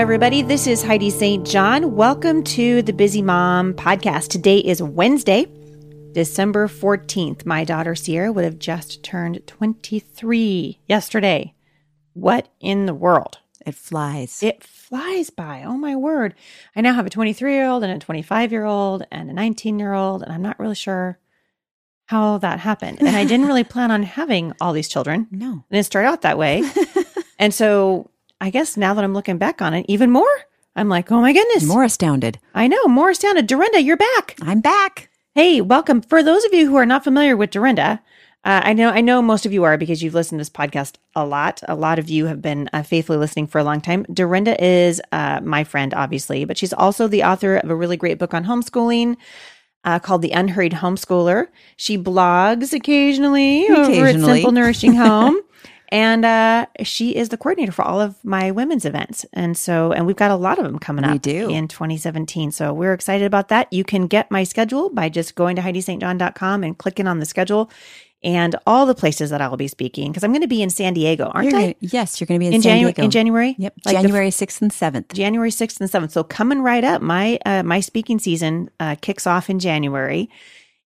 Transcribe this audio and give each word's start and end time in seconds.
everybody. 0.00 0.40
This 0.40 0.66
is 0.66 0.82
Heidi 0.82 1.10
St. 1.10 1.46
John. 1.46 1.94
Welcome 1.94 2.42
to 2.44 2.80
the 2.80 2.92
Busy 2.94 3.20
Mom 3.20 3.74
podcast. 3.74 4.28
Today 4.28 4.56
is 4.56 4.80
Wednesday, 4.80 5.46
December 6.12 6.68
14th. 6.68 7.44
My 7.44 7.64
daughter 7.64 7.94
Sierra 7.94 8.32
would 8.32 8.46
have 8.46 8.58
just 8.58 9.02
turned 9.02 9.46
23 9.46 10.80
yesterday. 10.86 11.52
What 12.14 12.48
in 12.60 12.86
the 12.86 12.94
world? 12.94 13.40
It 13.66 13.74
flies. 13.74 14.42
It 14.42 14.64
flies 14.64 15.28
by. 15.28 15.64
Oh 15.66 15.76
my 15.76 15.94
word. 15.94 16.34
I 16.74 16.80
now 16.80 16.94
have 16.94 17.04
a 17.04 17.10
23 17.10 17.52
year 17.52 17.68
old 17.68 17.84
and 17.84 17.92
a 17.92 17.98
25 17.98 18.52
year 18.52 18.64
old 18.64 19.04
and 19.10 19.28
a 19.28 19.34
19 19.34 19.78
year 19.78 19.92
old, 19.92 20.22
and 20.22 20.32
I'm 20.32 20.42
not 20.42 20.58
really 20.58 20.74
sure 20.74 21.18
how 22.06 22.38
that 22.38 22.58
happened. 22.58 23.00
And 23.00 23.14
I 23.14 23.26
didn't 23.26 23.46
really 23.46 23.64
plan 23.74 23.90
on 23.90 24.04
having 24.04 24.54
all 24.62 24.72
these 24.72 24.88
children. 24.88 25.28
no. 25.30 25.62
And 25.70 25.78
it 25.78 25.84
started 25.84 26.08
out 26.08 26.22
that 26.22 26.38
way. 26.38 26.64
and 27.38 27.52
so 27.52 28.10
I 28.40 28.48
guess 28.48 28.76
now 28.76 28.94
that 28.94 29.04
I'm 29.04 29.12
looking 29.12 29.36
back 29.36 29.60
on 29.60 29.74
it, 29.74 29.84
even 29.86 30.10
more, 30.10 30.26
I'm 30.74 30.88
like, 30.88 31.12
oh 31.12 31.20
my 31.20 31.32
goodness. 31.32 31.64
More 31.64 31.84
astounded. 31.84 32.38
I 32.54 32.68
know, 32.68 32.86
more 32.86 33.10
astounded. 33.10 33.46
Durenda, 33.46 33.84
you're 33.84 33.98
back. 33.98 34.36
I'm 34.40 34.62
back. 34.62 35.10
Hey, 35.34 35.60
welcome. 35.60 36.00
For 36.00 36.22
those 36.22 36.44
of 36.46 36.54
you 36.54 36.66
who 36.66 36.76
are 36.76 36.86
not 36.86 37.04
familiar 37.04 37.36
with 37.36 37.50
Durenda, 37.50 38.00
uh, 38.42 38.62
I 38.64 38.72
know 38.72 38.88
I 38.88 39.02
know 39.02 39.20
most 39.20 39.44
of 39.44 39.52
you 39.52 39.64
are 39.64 39.76
because 39.76 40.02
you've 40.02 40.14
listened 40.14 40.38
to 40.38 40.40
this 40.40 40.48
podcast 40.48 40.94
a 41.14 41.26
lot. 41.26 41.62
A 41.68 41.74
lot 41.74 41.98
of 41.98 42.08
you 42.08 42.26
have 42.26 42.40
been 42.40 42.70
uh, 42.72 42.82
faithfully 42.82 43.18
listening 43.18 43.46
for 43.46 43.58
a 43.58 43.64
long 43.64 43.82
time. 43.82 44.06
Durenda 44.06 44.56
is 44.58 45.02
uh, 45.12 45.40
my 45.42 45.62
friend, 45.62 45.92
obviously, 45.92 46.46
but 46.46 46.56
she's 46.56 46.72
also 46.72 47.06
the 47.06 47.22
author 47.24 47.56
of 47.58 47.68
a 47.68 47.76
really 47.76 47.98
great 47.98 48.18
book 48.18 48.32
on 48.32 48.46
homeschooling 48.46 49.18
uh, 49.84 49.98
called 49.98 50.22
The 50.22 50.30
Unhurried 50.30 50.72
Homeschooler. 50.72 51.48
She 51.76 51.98
blogs 51.98 52.72
occasionally, 52.72 53.66
over 53.68 54.06
at 54.06 54.20
Simple 54.20 54.52
Nourishing 54.52 54.94
Home. 54.94 55.38
And 55.92 56.24
uh, 56.24 56.66
she 56.84 57.16
is 57.16 57.30
the 57.30 57.36
coordinator 57.36 57.72
for 57.72 57.82
all 57.82 58.00
of 58.00 58.14
my 58.24 58.50
women's 58.52 58.84
events. 58.84 59.26
And 59.32 59.56
so, 59.56 59.90
and 59.92 60.06
we've 60.06 60.14
got 60.16 60.30
a 60.30 60.36
lot 60.36 60.58
of 60.58 60.64
them 60.64 60.78
coming 60.78 61.04
We 61.04 61.12
up 61.16 61.22
do. 61.22 61.50
in 61.50 61.66
2017. 61.66 62.52
So 62.52 62.72
we're 62.72 62.92
excited 62.94 63.24
about 63.26 63.48
that. 63.48 63.72
You 63.72 63.82
can 63.82 64.06
get 64.06 64.30
my 64.30 64.44
schedule 64.44 64.90
by 64.90 65.08
just 65.08 65.34
going 65.34 65.56
to 65.56 65.62
HeidiSt.John.com 65.62 66.62
and 66.62 66.78
clicking 66.78 67.06
on 67.08 67.18
the 67.18 67.26
schedule 67.26 67.70
and 68.22 68.54
all 68.66 68.84
the 68.86 68.94
places 68.94 69.30
that 69.30 69.40
I 69.40 69.48
will 69.48 69.56
be 69.56 69.66
speaking 69.66 70.12
because 70.12 70.22
I'm 70.22 70.30
going 70.30 70.42
to 70.42 70.46
be 70.46 70.62
in 70.62 70.68
San 70.70 70.92
Diego, 70.94 71.24
aren't 71.34 71.50
You're 71.50 71.58
I? 71.58 71.62
gonna- 71.62 71.74
yes, 71.80 72.20
you're 72.20 72.26
going 72.26 72.38
to 72.38 72.42
be 72.42 72.46
in, 72.48 72.52
in 72.54 72.62
San 72.62 72.70
January. 72.72 72.92
Diego. 72.92 73.04
In 73.06 73.10
January. 73.10 73.54
Yep. 73.58 73.74
Like 73.86 73.96
January 73.96 74.28
6th 74.30 74.62
and 74.62 74.70
7th. 74.70 75.12
January 75.14 75.50
6th 75.50 75.80
and 75.80 75.90
7th. 75.90 76.10
So 76.12 76.22
coming 76.22 76.60
right 76.60 76.84
up, 76.84 77.00
my 77.02 77.38
uh, 77.46 77.62
my 77.62 77.80
speaking 77.80 78.18
season 78.18 78.70
uh, 78.78 78.96
kicks 79.00 79.26
off 79.26 79.48
in 79.50 79.58
January 79.58 80.28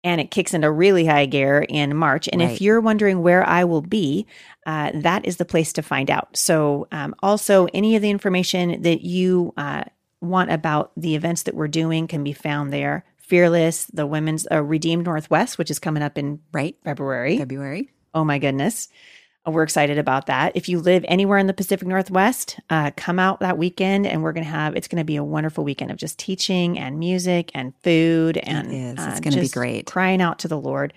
and 0.02 0.20
it 0.20 0.30
kicks 0.30 0.54
into 0.54 0.70
really 0.70 1.04
high 1.06 1.26
gear 1.26 1.64
in 1.68 1.96
March. 1.96 2.28
And 2.32 2.40
if 2.40 2.60
you're 2.60 2.80
wondering 2.80 3.22
where 3.22 3.46
I 3.46 3.64
will 3.64 3.82
be, 3.82 4.26
uh, 4.66 4.92
that 4.94 5.26
is 5.26 5.36
the 5.36 5.44
place 5.44 5.72
to 5.74 5.82
find 5.82 6.10
out. 6.10 6.36
So 6.36 6.88
um, 6.92 7.14
also, 7.22 7.66
any 7.74 7.96
of 7.96 8.02
the 8.02 8.10
information 8.10 8.82
that 8.82 9.02
you 9.02 9.52
uh, 9.56 9.84
want 10.20 10.50
about 10.50 10.92
the 10.96 11.14
events 11.14 11.42
that 11.44 11.54
we're 11.54 11.68
doing 11.68 12.06
can 12.06 12.24
be 12.24 12.32
found 12.32 12.72
there. 12.72 13.04
Fearless, 13.18 13.86
the 13.86 14.06
Women's 14.06 14.46
uh, 14.50 14.62
Redeemed 14.62 15.04
Northwest, 15.04 15.56
which 15.58 15.70
is 15.70 15.78
coming 15.78 16.02
up 16.02 16.18
in 16.18 16.40
Right. 16.52 16.76
February. 16.82 17.38
February. 17.38 17.90
Oh 18.12 18.24
my 18.24 18.38
goodness. 18.38 18.88
We're 19.46 19.62
excited 19.62 19.98
about 19.98 20.27
that. 20.27 20.52
If 20.55 20.69
you 20.69 20.80
live 20.80 21.05
anywhere 21.08 21.38
in 21.38 21.46
the 21.46 21.55
Pacific 21.55 21.88
Northwest, 21.88 22.60
uh, 22.69 22.91
come 22.96 23.19
out 23.19 23.41
that 23.41 23.56
weekend 23.56 24.06
and 24.06 24.22
we're 24.22 24.33
going 24.33 24.44
to 24.44 24.50
have, 24.50 24.77
it's 24.77 24.86
going 24.86 25.00
to 25.00 25.05
be 25.05 25.16
a 25.16 25.24
wonderful 25.24 25.64
weekend 25.64 25.91
of 25.91 25.96
just 25.96 26.19
teaching 26.19 26.78
and 26.78 26.98
music 26.98 27.50
and 27.55 27.72
food. 27.83 28.36
And 28.36 28.70
is. 28.70 28.92
It's 28.92 29.18
uh, 29.18 29.20
gonna 29.20 29.41
be 29.41 29.48
great. 29.48 29.86
Crying 29.86 30.20
out 30.20 30.41
to 30.41 30.48
the 30.48 30.58
Lord. 30.58 30.92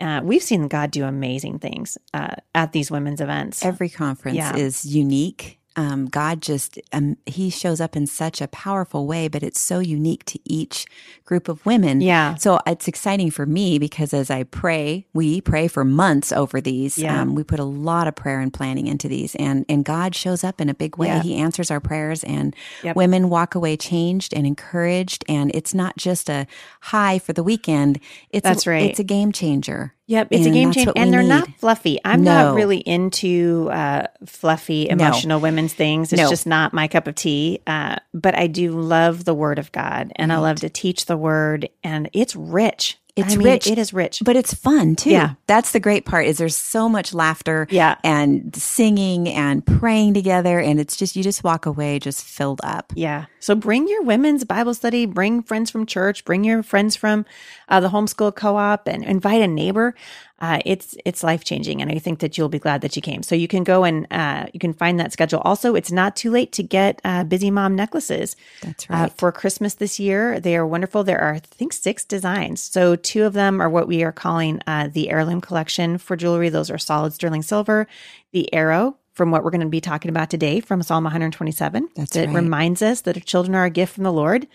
Uh, 0.00 0.20
we've 0.22 0.42
seen 0.42 0.66
God 0.68 0.90
do 0.90 1.04
amazing 1.04 1.60
things 1.60 1.96
uh, 2.12 2.34
at 2.54 2.72
these 2.72 2.90
women's 2.90 3.20
events. 3.20 3.64
Every 3.64 3.88
conference 3.88 4.36
Yeah. 4.36 4.56
is 4.56 4.84
unique. 4.84 5.60
Um, 5.76 6.06
God 6.06 6.40
just, 6.40 6.78
um, 6.92 7.16
He 7.26 7.50
shows 7.50 7.80
up 7.80 7.96
in 7.96 8.06
such 8.06 8.40
a 8.40 8.48
powerful 8.48 9.06
way, 9.06 9.28
but 9.28 9.42
it's 9.42 9.60
so 9.60 9.78
unique 9.78 10.24
to 10.26 10.38
each 10.44 10.86
group 11.24 11.48
of 11.48 11.64
women. 11.66 12.00
yeah. 12.00 12.34
So 12.36 12.58
it's 12.66 12.88
exciting 12.88 13.30
for 13.30 13.46
me 13.46 13.78
because 13.78 14.14
as 14.14 14.30
I 14.30 14.44
pray, 14.44 15.06
we 15.12 15.40
pray 15.40 15.68
for 15.68 15.84
months 15.84 16.32
over 16.32 16.60
these. 16.60 16.96
Yeah. 16.98 17.20
Um, 17.20 17.34
we 17.34 17.44
put 17.44 17.58
a 17.60 17.64
lot 17.64 18.08
of 18.08 18.14
prayer 18.14 18.40
and 18.40 18.52
planning 18.52 18.86
into 18.86 19.08
these, 19.08 19.34
and 19.36 19.64
and 19.68 19.84
God 19.84 20.14
shows 20.14 20.42
up 20.44 20.60
in 20.60 20.68
a 20.68 20.74
big 20.74 20.96
way. 20.96 21.18
He 21.20 21.36
answers 21.36 21.70
our 21.70 21.80
prayers, 21.80 22.24
and 22.24 22.54
Yep. 22.82 22.96
women 22.96 23.28
walk 23.28 23.54
away 23.54 23.76
changed 23.76 24.32
and 24.34 24.46
encouraged. 24.46 25.24
And 25.28 25.50
it's 25.54 25.74
not 25.74 25.96
just 25.96 26.28
a 26.28 26.46
high 26.80 27.18
for 27.18 27.32
the 27.32 27.42
weekend. 27.42 28.00
It's 28.30 28.44
That's 28.44 28.66
a, 28.66 28.70
right. 28.70 28.82
It's 28.90 28.98
a 29.00 29.04
game 29.04 29.32
changer. 29.32 29.92
Yep, 30.08 30.28
it's 30.30 30.46
a 30.46 30.50
game 30.50 30.70
changer, 30.72 30.92
and 30.94 31.12
they're 31.12 31.22
not 31.22 31.48
fluffy. 31.58 31.98
I'm 32.04 32.22
not 32.22 32.54
really 32.54 32.78
into 32.78 33.68
uh, 33.72 34.06
fluffy, 34.24 34.88
emotional 34.88 35.40
women's 35.40 35.74
things. 35.74 36.12
It's 36.12 36.22
No. 36.22 36.30
just 36.30 36.46
not 36.46 36.72
my 36.72 36.86
cup 36.86 37.08
of 37.08 37.16
tea. 37.16 37.60
Uh, 37.66 37.96
but 38.14 38.38
I 38.38 38.46
do 38.46 38.70
love 38.80 39.24
the 39.24 39.34
Word 39.34 39.58
of 39.58 39.72
God, 39.72 40.12
and 40.16 40.32
I 40.32 40.38
love 40.38 40.60
to 40.60 40.68
teach 40.68 41.06
the 41.06 41.16
Word, 41.16 41.68
and 41.82 42.08
it's 42.12 42.36
rich. 42.36 42.98
It's 43.16 43.32
I 43.32 43.36
mean, 43.38 43.46
rich. 43.46 43.66
It 43.66 43.78
is 43.78 43.94
rich. 43.94 44.20
But 44.22 44.36
it's 44.36 44.52
fun 44.52 44.94
too. 44.94 45.10
Yeah. 45.10 45.34
That's 45.46 45.72
the 45.72 45.80
great 45.80 46.04
part 46.04 46.26
is 46.26 46.36
there's 46.36 46.54
so 46.54 46.86
much 46.88 47.14
laughter 47.14 47.66
Yeah. 47.70 47.96
and 48.04 48.54
singing 48.54 49.26
and 49.28 49.64
praying 49.64 50.12
together. 50.12 50.60
And 50.60 50.78
it's 50.78 50.96
just, 50.96 51.16
you 51.16 51.22
just 51.22 51.42
walk 51.42 51.64
away 51.64 51.98
just 51.98 52.22
filled 52.24 52.60
up. 52.62 52.92
Yeah. 52.94 53.24
So 53.40 53.54
bring 53.54 53.88
your 53.88 54.02
women's 54.02 54.44
Bible 54.44 54.74
study, 54.74 55.06
bring 55.06 55.42
friends 55.42 55.70
from 55.70 55.86
church, 55.86 56.24
bring 56.26 56.44
your 56.44 56.62
friends 56.62 56.94
from 56.94 57.24
uh, 57.70 57.80
the 57.80 57.88
homeschool 57.88 58.34
co-op 58.36 58.86
and 58.86 59.02
invite 59.02 59.40
a 59.40 59.48
neighbor. 59.48 59.94
Uh, 60.38 60.58
it's, 60.66 60.94
it's 61.06 61.22
life 61.22 61.44
changing. 61.44 61.80
And 61.80 61.90
I 61.90 61.98
think 61.98 62.18
that 62.18 62.36
you'll 62.36 62.50
be 62.50 62.58
glad 62.58 62.82
that 62.82 62.94
you 62.94 63.00
came. 63.00 63.22
So 63.22 63.34
you 63.34 63.48
can 63.48 63.64
go 63.64 63.84
and, 63.84 64.06
uh, 64.10 64.46
you 64.52 64.60
can 64.60 64.74
find 64.74 65.00
that 65.00 65.10
schedule. 65.12 65.40
Also, 65.40 65.74
it's 65.74 65.90
not 65.90 66.14
too 66.14 66.30
late 66.30 66.52
to 66.52 66.62
get, 66.62 67.00
uh, 67.04 67.24
busy 67.24 67.50
mom 67.50 67.74
necklaces. 67.74 68.36
That's 68.62 68.84
Uh, 68.90 68.94
right. 68.94 69.12
for 69.16 69.32
Christmas 69.32 69.74
this 69.74 69.98
year, 69.98 70.38
they 70.38 70.54
are 70.54 70.66
wonderful. 70.66 71.04
There 71.04 71.18
are, 71.20 71.34
I 71.34 71.38
think, 71.38 71.72
six 71.72 72.04
designs. 72.04 72.60
So 72.60 72.96
two 72.96 73.24
of 73.24 73.32
them 73.32 73.62
are 73.62 73.70
what 73.70 73.88
we 73.88 74.02
are 74.04 74.12
calling 74.12 74.60
uh, 74.66 74.88
the 74.92 75.08
heirloom 75.10 75.40
collection 75.40 75.96
for 75.96 76.16
jewelry. 76.16 76.50
Those 76.50 76.70
are 76.70 76.76
solid 76.78 77.14
sterling 77.14 77.42
silver. 77.42 77.86
The 78.32 78.52
arrow 78.52 78.98
from 79.14 79.30
what 79.30 79.42
we're 79.42 79.50
going 79.50 79.62
to 79.62 79.66
be 79.68 79.80
talking 79.80 80.10
about 80.10 80.28
today 80.28 80.60
from 80.60 80.82
Psalm 80.82 81.04
127. 81.04 81.88
That's 81.96 82.10
that 82.10 82.26
right. 82.26 82.34
reminds 82.36 82.82
us 82.82 83.00
that 83.00 83.16
our 83.16 83.22
children 83.22 83.54
are 83.54 83.64
a 83.64 83.70
gift 83.70 83.94
from 83.94 84.04
the 84.04 84.12
Lord. 84.12 84.46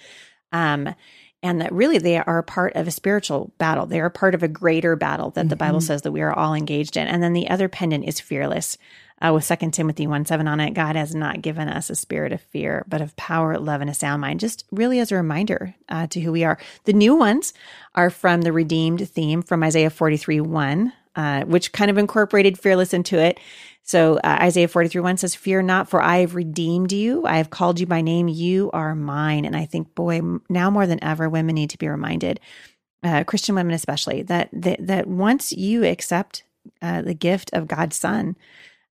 Um, 0.51 0.93
and 1.43 1.59
that 1.61 1.71
really 1.73 1.97
they 1.97 2.17
are 2.17 2.37
a 2.37 2.43
part 2.43 2.75
of 2.75 2.87
a 2.87 2.91
spiritual 2.91 3.51
battle. 3.57 3.85
They 3.85 3.99
are 3.99 4.09
part 4.09 4.35
of 4.35 4.43
a 4.43 4.47
greater 4.47 4.95
battle 4.95 5.31
that 5.31 5.49
the 5.49 5.55
Bible 5.55 5.79
Mm-hmm. 5.79 5.85
says 5.87 6.01
that 6.03 6.11
we 6.11 6.21
are 6.21 6.33
all 6.33 6.53
engaged 6.53 6.97
in. 6.97 7.07
And 7.07 7.23
then 7.23 7.33
the 7.33 7.49
other 7.49 7.67
pendant 7.67 8.05
is 8.05 8.19
fearless. 8.19 8.77
Uh, 9.23 9.31
with 9.33 9.47
2 9.47 9.69
Timothy 9.71 10.07
1 10.07 10.25
7 10.25 10.47
on 10.47 10.59
it, 10.59 10.71
God 10.73 10.95
has 10.95 11.13
not 11.13 11.41
given 11.43 11.67
us 11.67 11.89
a 11.91 11.95
spirit 11.95 12.31
of 12.33 12.41
fear, 12.41 12.83
but 12.87 13.01
of 13.01 13.15
power, 13.17 13.57
love, 13.59 13.79
and 13.81 13.89
a 13.89 13.93
sound 13.93 14.19
mind. 14.21 14.39
Just 14.39 14.65
really 14.71 14.99
as 14.99 15.11
a 15.11 15.15
reminder 15.15 15.75
uh, 15.89 16.07
to 16.07 16.19
who 16.21 16.31
we 16.31 16.43
are. 16.43 16.57
The 16.85 16.93
new 16.93 17.13
ones 17.15 17.53
are 17.93 18.09
from 18.09 18.41
the 18.41 18.51
redeemed 18.51 19.07
theme 19.09 19.43
from 19.43 19.61
Isaiah 19.63 19.91
43 19.91 20.41
1, 20.41 20.93
uh, 21.15 21.41
which 21.43 21.71
kind 21.71 21.91
of 21.91 21.99
incorporated 21.99 22.57
fearless 22.57 22.93
into 22.95 23.19
it. 23.19 23.39
So 23.91 24.21
uh, 24.23 24.37
Isaiah 24.43 24.69
43 24.69 25.01
1 25.01 25.17
says, 25.17 25.35
Fear 25.35 25.63
not, 25.63 25.89
for 25.89 26.01
I 26.01 26.19
have 26.19 26.33
redeemed 26.33 26.93
you. 26.93 27.25
I 27.25 27.35
have 27.35 27.49
called 27.49 27.77
you 27.77 27.85
by 27.85 27.99
name. 27.99 28.29
You 28.29 28.71
are 28.71 28.95
mine. 28.95 29.43
And 29.43 29.53
I 29.53 29.65
think, 29.65 29.93
boy, 29.95 30.21
now 30.47 30.69
more 30.69 30.87
than 30.87 31.03
ever, 31.03 31.27
women 31.27 31.55
need 31.55 31.71
to 31.71 31.77
be 31.77 31.89
reminded, 31.89 32.39
uh, 33.03 33.25
Christian 33.25 33.53
women 33.53 33.73
especially, 33.73 34.21
that, 34.21 34.47
that, 34.53 34.87
that 34.87 35.07
once 35.07 35.51
you 35.51 35.83
accept 35.83 36.45
uh, 36.81 37.01
the 37.01 37.13
gift 37.13 37.49
of 37.51 37.67
God's 37.67 37.97
Son, 37.97 38.37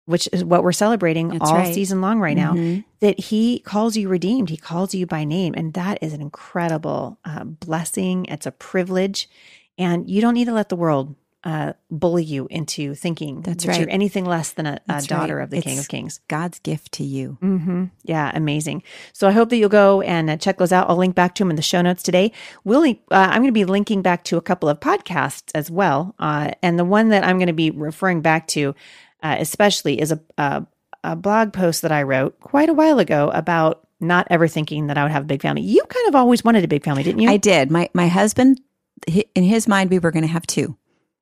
which 0.03 0.27
is 0.33 0.43
what 0.43 0.63
we're 0.63 0.73
celebrating 0.73 1.29
That's 1.29 1.49
all 1.49 1.55
right. 1.55 1.73
season 1.73 2.01
long 2.01 2.19
right 2.19 2.35
now, 2.35 2.55
Mhm. 2.55 2.83
that 2.99 3.21
He 3.21 3.59
calls 3.59 3.95
you 3.95 4.09
redeemed. 4.09 4.49
He 4.49 4.57
calls 4.57 4.93
you 4.93 5.05
by 5.05 5.23
name. 5.23 5.53
And 5.55 5.73
that 5.75 5.99
is 6.01 6.11
an 6.11 6.19
incredible 6.19 7.19
uh, 7.23 7.45
blessing. 7.45 8.25
It's 8.25 8.45
a 8.45 8.51
privilege. 8.51 9.29
And 9.77 10.09
you 10.09 10.19
don't 10.19 10.33
need 10.33 10.45
to 10.51 10.53
let 10.53 10.67
the 10.67 10.75
world 10.75 11.15
uh, 11.43 11.73
bully 11.89 12.23
you 12.23 12.47
into 12.51 12.93
thinking 12.95 13.41
That's 13.41 13.63
that 13.63 13.71
right. 13.71 13.79
you're 13.79 13.89
anything 13.89 14.25
less 14.25 14.51
than 14.51 14.65
a, 14.65 14.79
a 14.89 15.01
daughter 15.01 15.37
right. 15.37 15.43
of 15.43 15.49
the 15.49 15.61
King 15.61 15.79
of 15.79 15.87
Kings. 15.87 16.19
God's 16.27 16.59
gift 16.59 16.91
to 16.93 17.03
you. 17.03 17.37
hmm 17.39 17.85
Yeah, 18.03 18.29
amazing. 18.33 18.83
So 19.13 19.27
I 19.27 19.31
hope 19.31 19.49
that 19.49 19.57
you'll 19.57 19.69
go 19.69 20.01
and 20.01 20.29
uh, 20.29 20.37
check 20.37 20.57
those 20.57 20.73
out. 20.73 20.89
I'll 20.89 20.97
link 20.97 21.15
back 21.15 21.35
to 21.35 21.43
them 21.43 21.49
in 21.49 21.55
the 21.55 21.61
show 21.61 21.81
notes 21.81 22.03
today. 22.03 22.33
We'll, 22.65 22.81
link- 22.81 23.01
uh, 23.09 23.27
I'm 23.31 23.41
going 23.41 23.47
to 23.47 23.51
be 23.53 23.63
linking 23.65 24.01
back 24.01 24.23
to 24.25 24.37
a 24.37 24.41
couple 24.41 24.67
of 24.67 24.79
podcasts 24.81 25.51
as 25.55 25.71
well. 25.71 26.13
Uh, 26.19 26.51
and 26.61 26.77
the 26.77 26.83
one 26.85 27.09
that 27.09 27.23
I'm 27.23 27.37
going 27.37 27.47
to 27.47 27.53
be 27.53 27.71
referring 27.71 28.21
back 28.21 28.47
to, 28.49 28.75
uh, 29.23 29.37
especially, 29.39 29.99
is 30.01 30.11
a, 30.11 30.19
a 30.37 30.65
a 31.01 31.15
blog 31.15 31.53
post 31.53 31.81
that 31.83 31.93
I 31.93 32.03
wrote 32.03 32.37
quite 32.41 32.67
a 32.67 32.73
while 32.73 32.99
ago 32.99 33.31
about 33.33 33.87
not 34.01 34.27
ever 34.29 34.49
thinking 34.49 34.87
that 34.87 34.97
I 34.97 35.03
would 35.03 35.13
have 35.13 35.23
a 35.23 35.27
big 35.27 35.41
family. 35.41 35.61
You 35.61 35.81
kind 35.87 36.09
of 36.09 36.15
always 36.15 36.43
wanted 36.43 36.65
a 36.65 36.67
big 36.67 36.83
family, 36.83 37.03
didn't 37.03 37.21
you? 37.21 37.29
I 37.29 37.37
did. 37.37 37.71
My 37.71 37.89
my 37.93 38.07
husband, 38.09 38.59
in 39.07 39.43
his 39.43 39.65
mind, 39.65 39.89
we 39.91 39.99
were 39.99 40.11
going 40.11 40.23
to 40.25 40.27
have 40.31 40.45
two. 40.45 40.75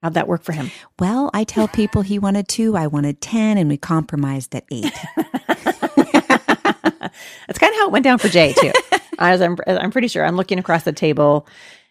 How'd 0.07 0.13
that 0.13 0.29
work 0.29 0.41
for 0.41 0.53
him? 0.53 0.71
Well, 0.99 1.29
I 1.33 1.43
tell 1.43 1.67
people 1.67 2.01
he 2.01 2.17
wanted 2.17 2.47
two, 2.47 2.77
I 2.77 2.87
wanted 2.87 3.19
ten, 3.19 3.57
and 3.57 3.67
we 3.69 3.75
compromised 3.75 4.55
at 4.55 4.63
eight. 4.71 4.85
That's 5.17 5.27
kind 7.59 7.73
of 7.73 7.77
how 7.77 7.87
it 7.87 7.91
went 7.91 8.05
down 8.05 8.17
for 8.19 8.29
Jay 8.29 8.53
too. 8.53 8.71
As 9.19 9.41
I'm, 9.41 9.57
I'm 9.67 9.91
pretty 9.91 10.07
sure. 10.07 10.23
I'm 10.25 10.37
looking 10.37 10.59
across 10.59 10.83
the 10.83 10.93
table 10.93 11.45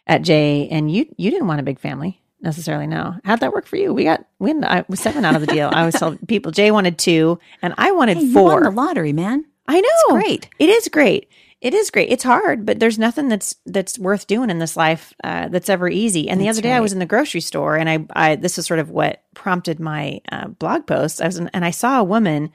at 0.06 0.22
Jay, 0.22 0.66
and 0.70 0.90
you 0.90 1.04
you 1.18 1.30
didn't 1.30 1.46
want 1.46 1.60
a 1.60 1.62
big 1.62 1.78
family 1.78 2.22
necessarily. 2.40 2.86
No, 2.86 3.16
how'd 3.22 3.40
that 3.40 3.52
work 3.52 3.66
for 3.66 3.76
you? 3.76 3.92
We 3.92 4.04
got 4.04 4.24
we 4.38 4.48
had, 4.54 4.64
I 4.64 4.84
was 4.88 4.98
seven 5.00 5.26
out 5.26 5.34
of 5.34 5.42
the 5.42 5.46
deal. 5.46 5.68
I 5.70 5.84
was 5.84 5.94
telling 5.94 6.16
people 6.26 6.52
Jay 6.52 6.70
wanted 6.70 6.96
two, 6.98 7.38
and 7.60 7.74
I 7.76 7.92
wanted 7.92 8.16
Hey, 8.16 8.22
you 8.24 8.32
four. 8.32 8.54
won 8.54 8.62
the 8.62 8.70
lottery, 8.70 9.12
man. 9.12 9.44
I 9.68 9.78
know. 9.82 10.16
great. 10.18 10.48
It 10.58 10.70
is 10.70 10.88
great. 10.88 11.28
It 11.61 11.73
is 11.73 11.91
great. 11.91 12.11
It's 12.11 12.23
hard, 12.23 12.67
but 12.67 12.79
there's 12.81 12.99
nothing 12.99 13.29
that's 13.29 13.55
that's 13.64 13.99
worth 13.99 14.26
doing 14.26 14.50
in 14.50 14.58
this 14.58 14.76
life 14.76 15.14
uh, 15.25 15.49
that's 15.49 15.70
ever 15.70 15.88
easy. 15.88 16.29
And 16.29 16.41
the 16.41 16.44
That's 16.44 16.58
other 16.58 16.62
day, 16.62 16.75
I 16.75 16.81
was 16.81 16.93
in 16.93 16.99
the 16.99 17.06
grocery 17.06 17.41
store, 17.41 17.76
and 17.76 17.88
I, 17.88 18.06
I 18.14 18.37
this 18.37 18.58
is 18.58 18.67
sort 18.67 18.79
of 18.79 18.91
what 18.91 19.23
prompted 19.35 19.81
my 19.81 20.20
uh, 20.31 20.49
blog 20.49 20.87
post. 20.87 21.23
I 21.23 21.26
was, 21.26 21.38
in, 21.38 21.49
and 21.55 21.64
I 21.64 21.70
saw 21.70 22.00
a 22.00 22.05
woman 22.05 22.53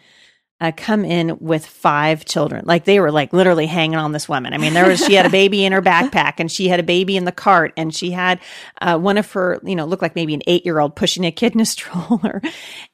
uh, 0.61 0.71
come 0.77 1.03
in 1.03 1.39
with 1.39 1.65
five 1.65 2.23
children. 2.25 2.63
Like 2.67 2.85
they 2.85 2.99
were 2.99 3.11
like 3.11 3.33
literally 3.33 3.65
hanging 3.65 3.97
on 3.97 4.11
this 4.11 4.29
woman. 4.29 4.53
I 4.53 4.59
mean, 4.59 4.73
there 4.73 4.87
was 4.87 5.03
she 5.03 5.15
had 5.15 5.25
a 5.25 5.29
baby 5.31 5.65
in 5.65 5.73
her 5.73 5.81
backpack, 5.81 6.35
and 6.37 6.51
she 6.51 6.67
had 6.67 6.79
a 6.79 6.83
baby 6.83 7.17
in 7.17 7.25
the 7.25 7.31
cart, 7.31 7.73
and 7.75 7.93
she 7.93 8.11
had 8.11 8.39
uh, 8.81 8.99
one 8.99 9.17
of 9.17 9.31
her, 9.31 9.59
you 9.63 9.75
know, 9.75 9.85
looked 9.85 10.03
like 10.03 10.15
maybe 10.15 10.35
an 10.35 10.43
eight 10.45 10.63
year 10.63 10.79
old 10.79 10.95
pushing 10.95 11.25
a 11.25 11.31
kid 11.31 11.55
in 11.55 11.59
a 11.61 11.65
stroller. 11.65 12.39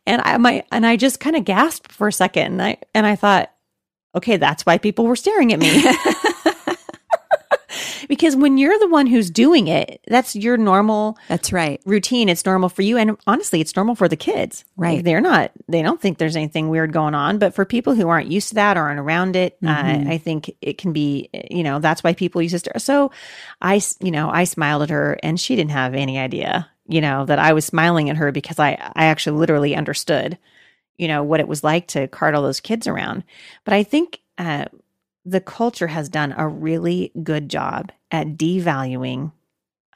And 0.06 0.22
I 0.22 0.38
my 0.38 0.64
and 0.72 0.86
I 0.86 0.96
just 0.96 1.20
kind 1.20 1.36
of 1.36 1.44
gasped 1.44 1.92
for 1.92 2.08
a 2.08 2.14
second, 2.14 2.54
and 2.54 2.62
I 2.62 2.78
and 2.96 3.06
I 3.06 3.18
thought, 3.18 3.52
okay, 4.18 4.38
that's 4.38 4.66
why 4.66 4.78
people 4.78 5.06
were 5.06 5.16
staring 5.16 5.54
at 5.54 5.60
me. 5.60 5.84
because 8.08 8.36
when 8.36 8.58
you're 8.58 8.78
the 8.80 8.88
one 8.88 9.08
who's 9.08 9.30
doing 9.30 9.68
it, 9.68 10.00
that's 10.08 10.36
your 10.36 10.58
normal 10.58 11.18
That's 11.28 11.52
right. 11.52 11.82
routine. 11.86 12.30
It's 12.30 12.46
normal 12.46 12.70
for 12.70 12.82
you. 12.82 12.98
And 12.98 13.18
honestly, 13.28 13.60
it's 13.62 13.76
normal 13.76 13.96
for 13.96 14.08
the 14.08 14.16
kids. 14.16 14.64
Right. 14.78 15.04
They're 15.04 15.22
not, 15.22 15.52
they 15.68 15.82
don't 15.82 16.00
think 16.02 16.18
there's 16.18 16.36
anything 16.36 16.70
weird 16.70 16.94
going 16.94 17.16
on. 17.16 17.38
But 17.38 17.54
for 17.54 17.66
people 17.66 17.96
who 17.96 18.08
aren't 18.08 18.32
used 18.32 18.50
to 18.50 18.56
that 18.56 18.78
or 18.78 18.82
aren't 18.84 19.00
around 19.00 19.36
it, 19.36 19.60
Mhm. 19.62 20.08
uh, 20.08 20.12
I 20.12 20.18
think 20.18 20.52
it 20.62 20.78
can 20.78 20.94
be, 20.94 21.30
you 21.52 21.64
know, 21.64 21.80
that's 21.80 22.04
why 22.04 22.14
people 22.14 22.42
use 22.42 22.54
it. 22.54 22.68
So 22.78 23.12
I, 23.62 23.82
you 24.00 24.12
know, 24.12 24.30
I 24.30 24.46
smiled 24.46 24.84
at 24.84 24.90
her 24.90 25.18
and 25.22 25.40
she 25.40 25.56
didn't 25.56 25.72
have 25.72 25.94
any 25.94 26.18
idea, 26.18 26.70
you 26.88 27.02
know, 27.02 27.26
that 27.26 27.40
I 27.40 27.54
was 27.54 27.66
smiling 27.66 28.10
at 28.10 28.18
her 28.18 28.32
because 28.32 28.60
I, 28.60 28.72
I 28.96 29.06
actually 29.06 29.38
literally 29.40 29.76
understood, 29.76 30.38
you 30.98 31.08
know, 31.08 31.24
what 31.24 31.40
it 31.40 31.48
was 31.48 31.64
like 31.64 31.88
to 31.88 32.08
cart 32.08 32.36
all 32.36 32.44
those 32.44 32.60
kids 32.60 32.88
around. 32.88 33.24
But 33.66 33.74
I 33.74 33.84
think, 33.84 34.22
uh, 34.38 34.66
the 35.26 35.42
culture 35.42 35.88
has 35.88 36.08
done 36.08 36.34
a 36.38 36.48
really 36.48 37.12
good 37.22 37.50
job 37.50 37.92
at 38.12 38.38
devaluing 38.38 39.34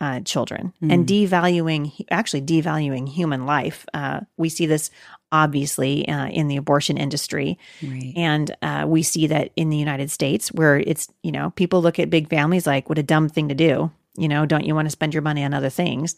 uh, 0.01 0.19
children 0.21 0.73
and 0.81 1.07
devaluing, 1.07 2.05
actually 2.09 2.41
devaluing 2.41 3.07
human 3.07 3.45
life. 3.45 3.85
Uh, 3.93 4.21
we 4.35 4.49
see 4.49 4.65
this 4.65 4.89
obviously 5.31 6.05
uh, 6.09 6.25
in 6.27 6.47
the 6.49 6.57
abortion 6.57 6.97
industry, 6.97 7.57
Right. 7.81 8.11
and 8.17 8.53
uh, 8.61 8.85
we 8.87 9.03
see 9.03 9.27
that 9.27 9.51
in 9.55 9.69
the 9.69 9.77
United 9.77 10.11
States, 10.11 10.51
where 10.51 10.79
it's 10.79 11.07
you 11.23 11.31
know 11.31 11.51
people 11.51 11.81
look 11.81 11.99
at 11.99 12.09
big 12.09 12.29
families 12.29 12.67
like 12.67 12.89
what 12.89 12.97
a 12.97 13.03
dumb 13.03 13.29
thing 13.29 13.47
to 13.49 13.55
do. 13.55 13.91
You 14.17 14.27
know, 14.27 14.45
don't 14.45 14.65
you 14.65 14.75
want 14.75 14.87
to 14.87 14.91
spend 14.91 15.13
your 15.13 15.21
money 15.23 15.43
on 15.45 15.53
other 15.53 15.69
things? 15.69 16.15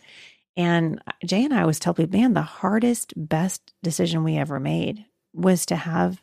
And 0.56 1.02
Jay 1.26 1.44
and 1.44 1.54
I 1.54 1.62
always 1.62 1.80
tell 1.80 1.94
people, 1.94 2.18
man, 2.18 2.34
the 2.34 2.42
hardest, 2.42 3.14
best 3.16 3.74
decision 3.82 4.24
we 4.24 4.38
ever 4.38 4.60
made 4.60 5.06
was 5.34 5.66
to 5.68 5.76
have 5.76 6.22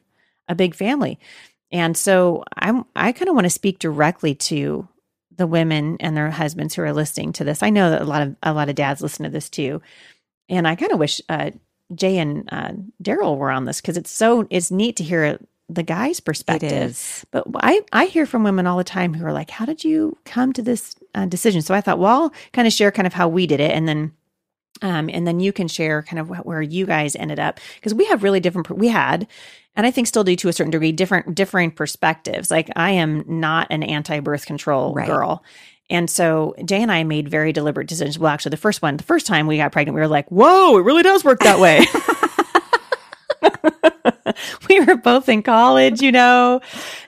a 0.48 0.54
big 0.54 0.74
family. 0.74 1.18
And 1.72 1.96
so 1.96 2.44
I'm 2.56 2.84
I 2.96 3.12
kind 3.12 3.28
of 3.28 3.34
want 3.34 3.44
to 3.44 3.50
speak 3.50 3.78
directly 3.78 4.34
to 4.34 4.88
the 5.36 5.46
women 5.46 5.96
and 6.00 6.16
their 6.16 6.30
husbands 6.30 6.74
who 6.74 6.82
are 6.82 6.92
listening 6.92 7.32
to 7.34 7.44
this. 7.44 7.62
I 7.62 7.70
know 7.70 7.90
that 7.90 8.02
a 8.02 8.04
lot 8.04 8.22
of 8.22 8.36
a 8.42 8.52
lot 8.52 8.68
of 8.68 8.74
dads 8.74 9.00
listen 9.00 9.24
to 9.24 9.30
this 9.30 9.48
too, 9.48 9.80
and 10.48 10.66
I 10.66 10.74
kind 10.74 10.92
of 10.92 10.98
wish 10.98 11.20
uh, 11.28 11.50
Jay 11.94 12.18
and 12.18 12.48
uh, 12.52 12.72
Daryl 13.02 13.36
were 13.36 13.50
on 13.50 13.64
this 13.64 13.80
because 13.80 13.96
it's 13.96 14.10
so 14.10 14.46
it's 14.50 14.70
neat 14.70 14.96
to 14.96 15.04
hear 15.04 15.38
the 15.68 15.82
guy's 15.84 16.18
perspective. 16.18 16.72
is. 16.72 17.24
But 17.30 17.46
I 17.54 17.82
I 17.92 18.06
hear 18.06 18.26
from 18.26 18.42
women 18.42 18.66
all 18.66 18.76
the 18.76 18.84
time 18.84 19.14
who 19.14 19.24
are 19.24 19.32
like, 19.32 19.50
"How 19.50 19.64
did 19.64 19.84
you 19.84 20.18
come 20.24 20.52
to 20.54 20.62
this 20.62 20.96
uh, 21.14 21.26
decision?" 21.26 21.62
So 21.62 21.74
I 21.74 21.80
thought, 21.80 22.00
well, 22.00 22.22
I'll 22.22 22.32
kind 22.52 22.66
of 22.66 22.74
share 22.74 22.90
kind 22.90 23.06
of 23.06 23.14
how 23.14 23.28
we 23.28 23.46
did 23.46 23.60
it, 23.60 23.70
and 23.72 23.88
then. 23.88 24.12
Um, 24.82 25.10
and 25.12 25.26
then 25.26 25.40
you 25.40 25.52
can 25.52 25.68
share 25.68 26.02
kind 26.02 26.18
of 26.18 26.30
where 26.44 26.62
you 26.62 26.86
guys 26.86 27.14
ended 27.16 27.38
up 27.38 27.60
because 27.76 27.92
we 27.94 28.06
have 28.06 28.22
really 28.22 28.40
different. 28.40 28.70
We 28.76 28.88
had, 28.88 29.26
and 29.76 29.86
I 29.86 29.90
think 29.90 30.06
still 30.06 30.24
do 30.24 30.34
to 30.36 30.48
a 30.48 30.52
certain 30.52 30.70
degree, 30.70 30.92
different 30.92 31.34
differing 31.34 31.70
perspectives. 31.70 32.50
Like 32.50 32.70
I 32.76 32.92
am 32.92 33.24
not 33.26 33.66
an 33.70 33.82
anti-birth 33.82 34.46
control 34.46 34.94
Right. 34.94 35.06
girl, 35.06 35.44
and 35.90 36.08
so 36.08 36.54
Jay 36.64 36.80
and 36.82 36.90
I 36.90 37.04
made 37.04 37.28
very 37.28 37.52
deliberate 37.52 37.88
decisions. 37.88 38.18
Well, 38.18 38.32
actually, 38.32 38.50
the 38.50 38.56
first 38.56 38.80
one, 38.80 38.96
the 38.96 39.02
first 39.02 39.26
time 39.26 39.46
we 39.46 39.56
got 39.58 39.72
pregnant, 39.72 39.94
we 39.96 40.00
were 40.00 40.08
like, 40.08 40.28
"Whoa, 40.30 40.78
it 40.78 40.82
really 40.82 41.02
does 41.02 41.24
work 41.24 41.40
that 41.40 41.58
way." 41.60 41.84
we 44.68 44.80
were 44.80 44.96
both 44.96 45.28
in 45.28 45.42
college, 45.42 46.00
you 46.02 46.12
know, 46.12 46.60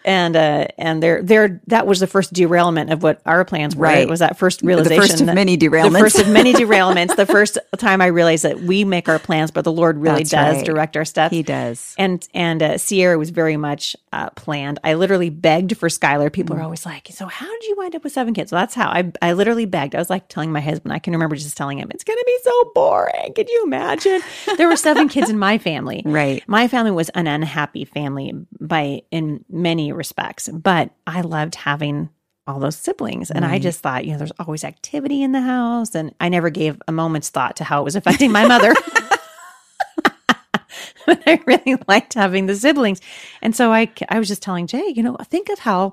and 0.05 0.37
uh, 0.37 0.67
and 0.79 1.03
there 1.03 1.23
there 1.23 1.61
that 1.69 1.87
was 1.87 2.01
the 2.01 2.07
first 2.07 2.33
derailment 2.33 2.91
of 2.91 3.03
what 3.03 3.21
our 3.27 3.45
plans 3.45 3.77
were. 3.77 3.83
Right. 3.85 3.99
It 3.99 4.09
was 4.09 4.21
that 4.21 4.37
first 4.39 4.61
The 4.61 4.67
realization, 4.67 5.03
first 5.03 5.21
of 5.21 5.27
many 5.27 5.57
the 5.57 5.69
derailments. 5.69 5.99
first 6.01 6.19
of 6.19 6.29
many 6.29 6.53
derailments. 6.65 7.17
the 7.17 7.27
first 7.27 7.59
time 7.79 8.01
I 8.01 8.07
realized 8.07 8.45
that 8.45 8.61
we 8.61 8.85
make 8.85 9.09
our 9.09 9.19
plans, 9.19 9.51
but 9.51 9.65
the 9.65 9.73
Lord 9.73 9.99
really 9.99 10.19
That's 10.25 10.31
does 10.31 10.57
right. 10.57 10.65
direct 10.65 10.97
our 10.97 11.05
steps. 11.05 11.33
he 11.35 11.43
does. 11.43 11.95
And 11.99 12.27
and 12.35 12.63
uh, 12.63 12.79
Sierra 12.79 13.19
was 13.19 13.31
very 13.31 13.57
much 13.57 13.97
uh, 14.13 14.31
planned. 14.31 14.79
I 14.85 14.95
literally 14.95 15.31
begged 15.31 15.77
for 15.77 15.89
Skylar. 15.89 16.33
People 16.33 16.57
Mm. 16.57 16.61
are 16.61 16.63
always 16.63 16.85
like, 16.85 17.09
"So 17.13 17.27
how 17.27 17.47
did 17.47 17.65
you 17.65 17.77
wind 17.79 17.95
up 17.95 18.05
with 18.05 18.13
seven 18.13 18.35
kids?" 18.35 18.51
So 18.51 18.57
that's 18.57 18.75
how 18.75 18.89
I 18.89 19.11
I 19.23 19.33
literally 19.33 19.65
begged. 19.67 19.95
I 19.95 19.99
was 19.99 20.11
like 20.11 20.29
telling 20.29 20.53
my 20.53 20.61
husband. 20.61 20.93
I 20.93 20.99
can 20.99 21.13
remember 21.13 21.37
just 21.37 21.57
telling 21.57 21.79
him, 21.79 21.89
"It's 21.93 22.05
going 22.05 22.19
to 22.19 22.25
be 22.27 22.39
so 22.43 22.71
boring." 22.75 23.33
Could 23.35 23.49
you 23.49 23.63
imagine? 23.65 24.21
There 24.57 24.69
were 24.69 24.77
seven 24.77 25.09
kids 25.09 25.31
in 25.31 25.39
my 25.39 25.59
family. 25.59 26.03
Right. 26.13 26.43
My 26.47 26.69
family 26.69 26.91
was 26.91 27.02
an 27.11 27.27
unhappy 27.27 27.85
family 27.85 28.33
by 28.61 29.03
in 29.11 29.45
many 29.49 29.93
respects, 29.93 30.49
but 30.49 30.91
I 31.07 31.21
loved 31.23 31.55
having 31.55 32.11
all 32.47 32.59
those 32.59 32.77
siblings. 32.77 33.31
And 33.31 33.45
I 33.45 33.59
just 33.59 33.81
thought, 33.81 34.05
you 34.05 34.13
know, 34.13 34.19
there's 34.19 34.33
always 34.39 34.65
activity 34.65 35.23
in 35.23 35.33
the 35.33 35.41
house. 35.41 35.95
And 35.95 36.15
I 36.21 36.29
never 36.29 36.51
gave 36.51 36.81
a 36.89 36.93
moment's 36.93 37.31
thought 37.31 37.57
to 37.57 37.65
how 37.65 37.81
it 37.81 37.85
was 37.85 37.95
affecting 37.95 38.33
my 38.33 38.47
mother. 38.47 38.75
but 41.07 41.23
I 41.27 41.41
really 41.47 41.81
liked 41.87 42.15
having 42.15 42.47
the 42.47 42.57
siblings. 42.57 43.01
And 43.43 43.55
so 43.55 43.73
I, 43.73 43.91
I 44.09 44.19
was 44.19 44.29
just 44.29 44.43
telling 44.43 44.67
Jay, 44.67 44.93
you 44.95 45.03
know, 45.03 45.17
think 45.25 45.51
of 45.51 45.61
how, 45.61 45.93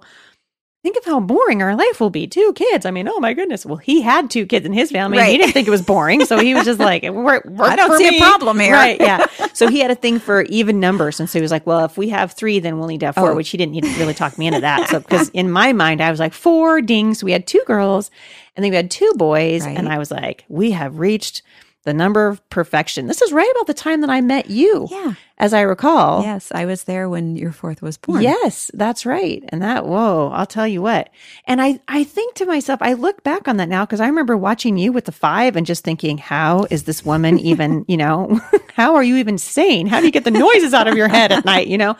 think 0.81 0.95
of 0.97 1.03
how 1.05 1.19
boring 1.19 1.61
our 1.61 1.75
life 1.75 1.99
will 1.99 2.09
be. 2.09 2.25
Two 2.25 2.53
kids. 2.53 2.85
I 2.85 2.91
mean, 2.91 3.07
oh 3.09 3.19
my 3.19 3.33
goodness. 3.33 3.65
Well, 3.65 3.77
he 3.77 4.01
had 4.01 4.29
two 4.29 4.45
kids 4.45 4.65
in 4.65 4.71
his 4.71 4.91
family. 4.91 5.17
and 5.17 5.27
He 5.27 5.37
didn't 5.37 5.51
think 5.53 5.67
it 5.67 5.71
was 5.71 5.81
boring. 5.81 6.23
So 6.25 6.39
he 6.39 6.53
was 6.53 6.63
just 6.65 6.79
like, 6.79 7.03
work, 7.03 7.43
work 7.45 7.69
I 7.69 7.75
don't 7.75 7.97
see 7.97 8.17
a 8.17 8.21
problem 8.21 8.59
here. 8.59 8.73
Right. 8.73 8.99
Yeah. 8.99 9.25
So 9.53 9.67
he 9.67 9.79
had 9.79 9.91
a 9.91 9.95
thing 9.95 10.19
for 10.19 10.43
even 10.43 10.79
numbers. 10.79 11.19
And 11.19 11.29
so 11.29 11.37
he 11.37 11.41
was 11.41 11.51
like, 11.51 11.67
well, 11.67 11.83
if 11.83 11.97
we 11.97 12.07
have 12.09 12.31
three, 12.31 12.59
then 12.59 12.79
we'll 12.79 12.87
need 12.87 13.01
to 13.01 13.07
have 13.07 13.15
four, 13.15 13.31
Oh. 13.31 13.35
which 13.35 13.49
he 13.49 13.57
didn't 13.57 13.73
need 13.73 13.83
to 13.83 13.89
really 13.99 14.13
talk 14.13 14.37
me 14.37 14.47
into 14.47 14.61
that. 14.61 14.87
So, 14.87 14.99
because 15.01 15.27
in 15.29 15.51
my 15.51 15.73
mind, 15.73 15.99
I 16.01 16.09
was 16.11 16.19
like, 16.19 16.31
four 16.33 16.79
dings. 16.81 17.23
We 17.25 17.33
had 17.33 17.45
two 17.45 17.61
girls 17.67 18.09
and 18.55 18.63
then 18.63 18.69
we 18.69 18.77
had 18.77 18.89
two 18.89 19.11
boys. 19.17 19.65
Right. 19.65 19.77
And 19.77 19.89
I 19.89 19.97
was 19.97 20.11
like, 20.11 20.45
we 20.47 20.71
have 20.71 20.97
reached 20.99 21.41
the 21.89 21.93
number 21.93 22.27
of 22.27 22.47
perfection. 22.49 23.07
This 23.07 23.21
is 23.21 23.31
right 23.33 23.51
about 23.55 23.65
the 23.67 23.73
time 23.73 24.01
that 24.01 24.09
I 24.11 24.21
met 24.21 24.49
you, 24.49 24.87
Yeah. 24.91 25.13
as 25.39 25.53
I 25.53 25.61
recall. 25.61 26.21
Yes, 26.21 26.51
I 26.53 26.65
was 26.65 26.83
there 26.83 27.09
when 27.09 27.35
your 27.35 27.51
fourth 27.51 27.81
was 27.81 27.97
born. 27.97 28.21
Yes, 28.21 28.69
that's 28.75 29.05
right. 29.07 29.43
And 29.49 29.61
that, 29.63 29.87
whoa, 29.87 30.29
I'll 30.31 30.45
tell 30.45 30.67
you 30.67 30.81
what. 30.83 31.09
And 31.45 31.59
I, 31.61 31.79
I 31.87 32.03
think 32.03 32.35
to 32.35 32.45
myself, 32.45 32.79
I 32.83 32.93
look 32.93 33.23
back 33.23 33.47
on 33.47 33.57
that 33.57 33.69
now 33.69 33.85
because 33.85 33.99
I 34.01 34.07
remember 34.07 34.37
watching 34.37 34.77
you 34.77 34.91
with 34.91 35.05
the 35.05 35.11
five 35.11 35.55
and 35.55 35.65
just 35.65 35.83
thinking, 35.83 36.19
how 36.19 36.67
is 36.69 36.83
this 36.83 37.03
woman 37.03 37.39
even, 37.51 37.85
you 37.87 37.97
know, 37.97 38.39
how 38.75 38.93
are 38.95 39.03
you 39.03 39.15
even 39.17 39.37
sane? 39.39 39.87
How 39.87 39.99
do 39.99 40.05
you 40.05 40.11
get 40.11 40.25
the 40.25 40.31
noises 40.31 40.73
out 40.75 40.87
of 40.87 40.95
your 40.95 41.07
head 41.07 41.31
at 41.31 41.43
night, 41.43 41.67
you 41.67 41.77
know? 41.79 41.97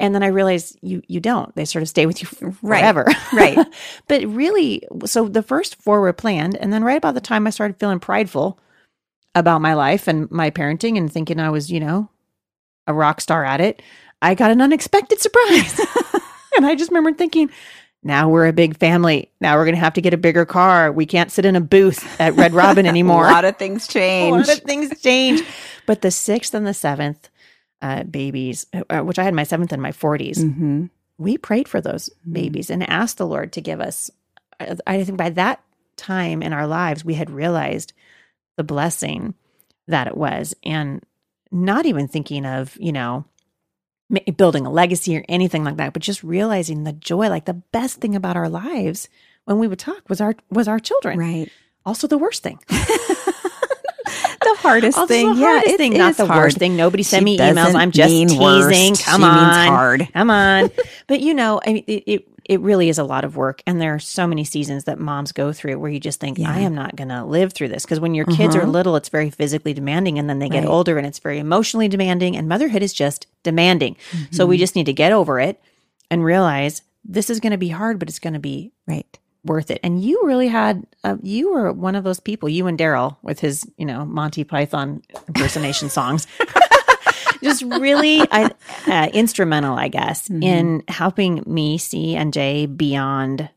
And 0.00 0.14
then 0.14 0.22
I 0.22 0.28
realized 0.28 0.78
you, 0.80 1.02
you 1.08 1.18
don't. 1.18 1.52
They 1.56 1.64
sort 1.64 1.82
of 1.82 1.88
stay 1.88 2.06
with 2.06 2.22
you 2.22 2.28
Right. 2.62 2.80
forever. 2.80 3.04
Right. 3.32 3.58
but 4.06 4.24
really, 4.26 4.84
so 5.04 5.26
the 5.28 5.42
first 5.42 5.74
four 5.82 6.00
were 6.00 6.12
planned. 6.12 6.56
And 6.56 6.72
then 6.72 6.84
right 6.84 6.96
about 6.96 7.14
the 7.14 7.20
time 7.20 7.46
I 7.48 7.50
started 7.50 7.78
feeling 7.80 7.98
prideful 7.98 8.60
about 9.34 9.60
my 9.60 9.74
life 9.74 10.08
and 10.08 10.30
my 10.30 10.50
parenting 10.50 10.96
and 10.96 11.12
thinking 11.12 11.38
I 11.40 11.50
was, 11.50 11.70
you 11.70 11.80
know, 11.80 12.08
a 12.86 12.94
rock 12.94 13.20
star 13.20 13.44
at 13.44 13.60
it, 13.60 13.82
I 14.22 14.34
got 14.34 14.50
an 14.50 14.60
unexpected 14.60 15.20
surprise. 15.20 15.78
and 16.56 16.66
I 16.66 16.74
just 16.74 16.90
remember 16.90 17.12
thinking, 17.12 17.50
now 18.02 18.28
we're 18.28 18.46
a 18.46 18.52
big 18.52 18.76
family. 18.78 19.30
Now 19.40 19.56
we're 19.56 19.64
going 19.64 19.74
to 19.74 19.80
have 19.80 19.94
to 19.94 20.00
get 20.00 20.14
a 20.14 20.18
bigger 20.18 20.44
car. 20.44 20.90
We 20.90 21.04
can't 21.06 21.30
sit 21.30 21.44
in 21.44 21.56
a 21.56 21.60
booth 21.60 22.20
at 22.20 22.34
Red 22.34 22.54
Robin 22.54 22.86
anymore. 22.86 23.28
A 23.28 23.32
lot 23.32 23.44
of 23.44 23.56
things 23.56 23.86
change. 23.86 24.34
A 24.34 24.38
lot 24.38 24.48
of 24.56 24.62
things 24.64 25.00
change. 25.00 25.42
But 25.86 26.02
the 26.02 26.10
sixth 26.10 26.54
and 26.54 26.66
the 26.66 26.74
seventh 26.74 27.28
uh, 27.82 28.04
babies, 28.04 28.66
uh, 28.90 29.00
which 29.00 29.18
I 29.18 29.24
had 29.24 29.34
my 29.34 29.44
seventh 29.44 29.72
in 29.72 29.80
my 29.80 29.92
40s, 29.92 30.42
hmm 30.42 30.86
we 31.20 31.36
prayed 31.36 31.66
for 31.66 31.80
those 31.80 32.08
Mhm. 32.28 32.32
babies 32.32 32.70
and 32.70 32.88
asked 32.88 33.18
the 33.18 33.26
Lord 33.26 33.52
to 33.54 33.60
give 33.60 33.80
us. 33.80 34.08
I 34.60 34.76
I 34.86 35.02
think 35.02 35.18
by 35.18 35.30
that 35.30 35.60
time 35.96 36.44
in 36.44 36.52
our 36.52 36.64
lives, 36.68 37.04
we 37.04 37.14
had 37.14 37.28
realized 37.28 37.92
the 38.58 38.64
blessing 38.64 39.32
that 39.86 40.06
it 40.06 40.16
was, 40.18 40.54
and 40.62 41.02
not 41.50 41.86
even 41.86 42.06
thinking 42.08 42.44
of, 42.44 42.76
you 42.78 42.92
know, 42.92 43.24
building 44.36 44.66
a 44.66 44.70
legacy 44.70 45.16
or 45.16 45.24
anything 45.30 45.64
like 45.64 45.76
that, 45.78 45.94
but 45.94 46.02
just 46.02 46.22
realizing 46.22 46.84
the 46.84 46.92
joy. 46.92 47.30
Like 47.30 47.46
the 47.46 47.54
best 47.72 47.98
thing 48.00 48.14
about 48.14 48.36
our 48.36 48.48
lives 48.50 49.08
when 49.46 49.58
we 49.58 49.66
would 49.66 49.78
talk 49.78 50.08
was 50.10 50.20
our 50.20 50.34
was 50.50 50.68
our 50.68 50.78
children. 50.78 51.18
Right. 51.18 51.50
Also, 51.86 52.06
the 52.06 52.18
worst 52.18 52.42
thing. 52.42 52.58
The 54.40 54.54
hardest 54.60 54.96
Also 54.96 55.08
thing. 55.12 55.34
the 55.34 55.40
yeah, 55.40 55.46
hardest 55.46 55.74
it 55.74 55.76
thing, 55.78 55.92
not 55.98 56.16
the 56.16 56.26
hard. 56.26 56.38
worst 56.44 56.58
thing. 56.58 56.76
Nobody 56.76 57.02
send 57.02 57.20
She 57.22 57.24
me 57.24 57.38
emails. 57.38 57.74
I'm 57.74 57.90
just 57.90 58.08
teasing. 58.08 58.40
worst. 58.40 59.04
Come 59.04 59.20
She 59.20 59.26
on, 59.26 59.66
hard. 59.68 60.08
Come 60.12 60.30
on. 60.30 60.70
but 61.06 61.20
you 61.20 61.34
know, 61.34 61.60
I 61.66 61.72
mean, 61.74 61.84
it, 61.86 62.04
it 62.06 62.28
it 62.48 62.60
really 62.60 62.88
is 62.88 62.98
a 62.98 63.04
lot 63.04 63.24
of 63.24 63.36
work, 63.36 63.62
and 63.66 63.80
there 63.80 63.94
are 63.94 63.98
so 63.98 64.26
many 64.26 64.42
seasons 64.42 64.84
that 64.84 64.98
moms 64.98 65.32
go 65.32 65.52
through 65.52 65.78
where 65.78 65.90
you 65.90 66.00
just 66.00 66.18
think, 66.18 66.38
Yeah. 66.38 66.50
I 66.50 66.60
am 66.60 66.74
not 66.74 66.96
going 66.96 67.08
to 67.10 67.22
live 67.24 67.52
through 67.52 67.68
this 67.68 67.84
because 67.84 68.00
when 68.00 68.14
your 68.14 68.24
kids 68.24 68.56
are 68.56 68.62
Mhm. 68.62 68.72
little, 68.72 68.96
it's 68.96 69.10
very 69.10 69.28
physically 69.30 69.74
demanding, 69.74 70.18
and 70.18 70.28
then 70.30 70.38
they 70.38 70.48
get 70.48 70.60
Right. 70.64 70.68
older, 70.68 70.96
and 70.98 71.06
it's 71.06 71.18
very 71.18 71.38
emotionally 71.38 71.88
demanding, 71.88 72.36
and 72.36 72.48
motherhood 72.48 72.82
is 72.82 72.92
just 72.94 73.26
demanding. 73.42 73.96
So 74.30 74.44
Mm-hmm. 74.44 74.48
we 74.50 74.58
just 74.58 74.74
need 74.76 74.86
to 74.86 74.92
get 74.94 75.12
over 75.12 75.38
it. 75.38 75.60
and 76.10 76.24
realize 76.24 76.80
this 77.04 77.28
is 77.28 77.38
going 77.38 77.50
to 77.52 77.58
be 77.58 77.68
hard, 77.68 77.98
but 77.98 78.08
it's 78.08 78.18
going 78.18 78.32
to 78.32 78.38
be 78.40 78.72
Right. 78.86 79.18
worth 79.44 79.70
it. 79.70 79.78
And 79.82 80.02
you 80.02 80.22
really 80.24 80.48
had, 80.48 80.86
uh, 81.04 81.16
you 81.22 81.52
were 81.52 81.70
one 81.70 81.94
of 81.94 82.02
those 82.02 82.18
people, 82.18 82.48
you 82.48 82.66
and 82.66 82.78
Daryl 82.78 83.16
with 83.22 83.40
his, 83.40 83.66
you 83.76 83.84
know, 83.84 84.06
Monty 84.06 84.42
Python 84.42 85.02
impersonation 85.28 85.90
songs. 85.90 86.26
Just 87.42 87.62
really 87.62 88.20
I, 88.30 88.50
uh, 88.86 89.08
instrumental, 89.12 89.76
I 89.76 89.88
guess, 89.88 90.28
Mhm. 90.28 90.42
in 90.44 90.82
helping 90.88 91.42
me 91.46 91.78
see 91.78 92.16
and 92.16 92.32
Jay 92.32 92.66
beyond, 92.66 93.48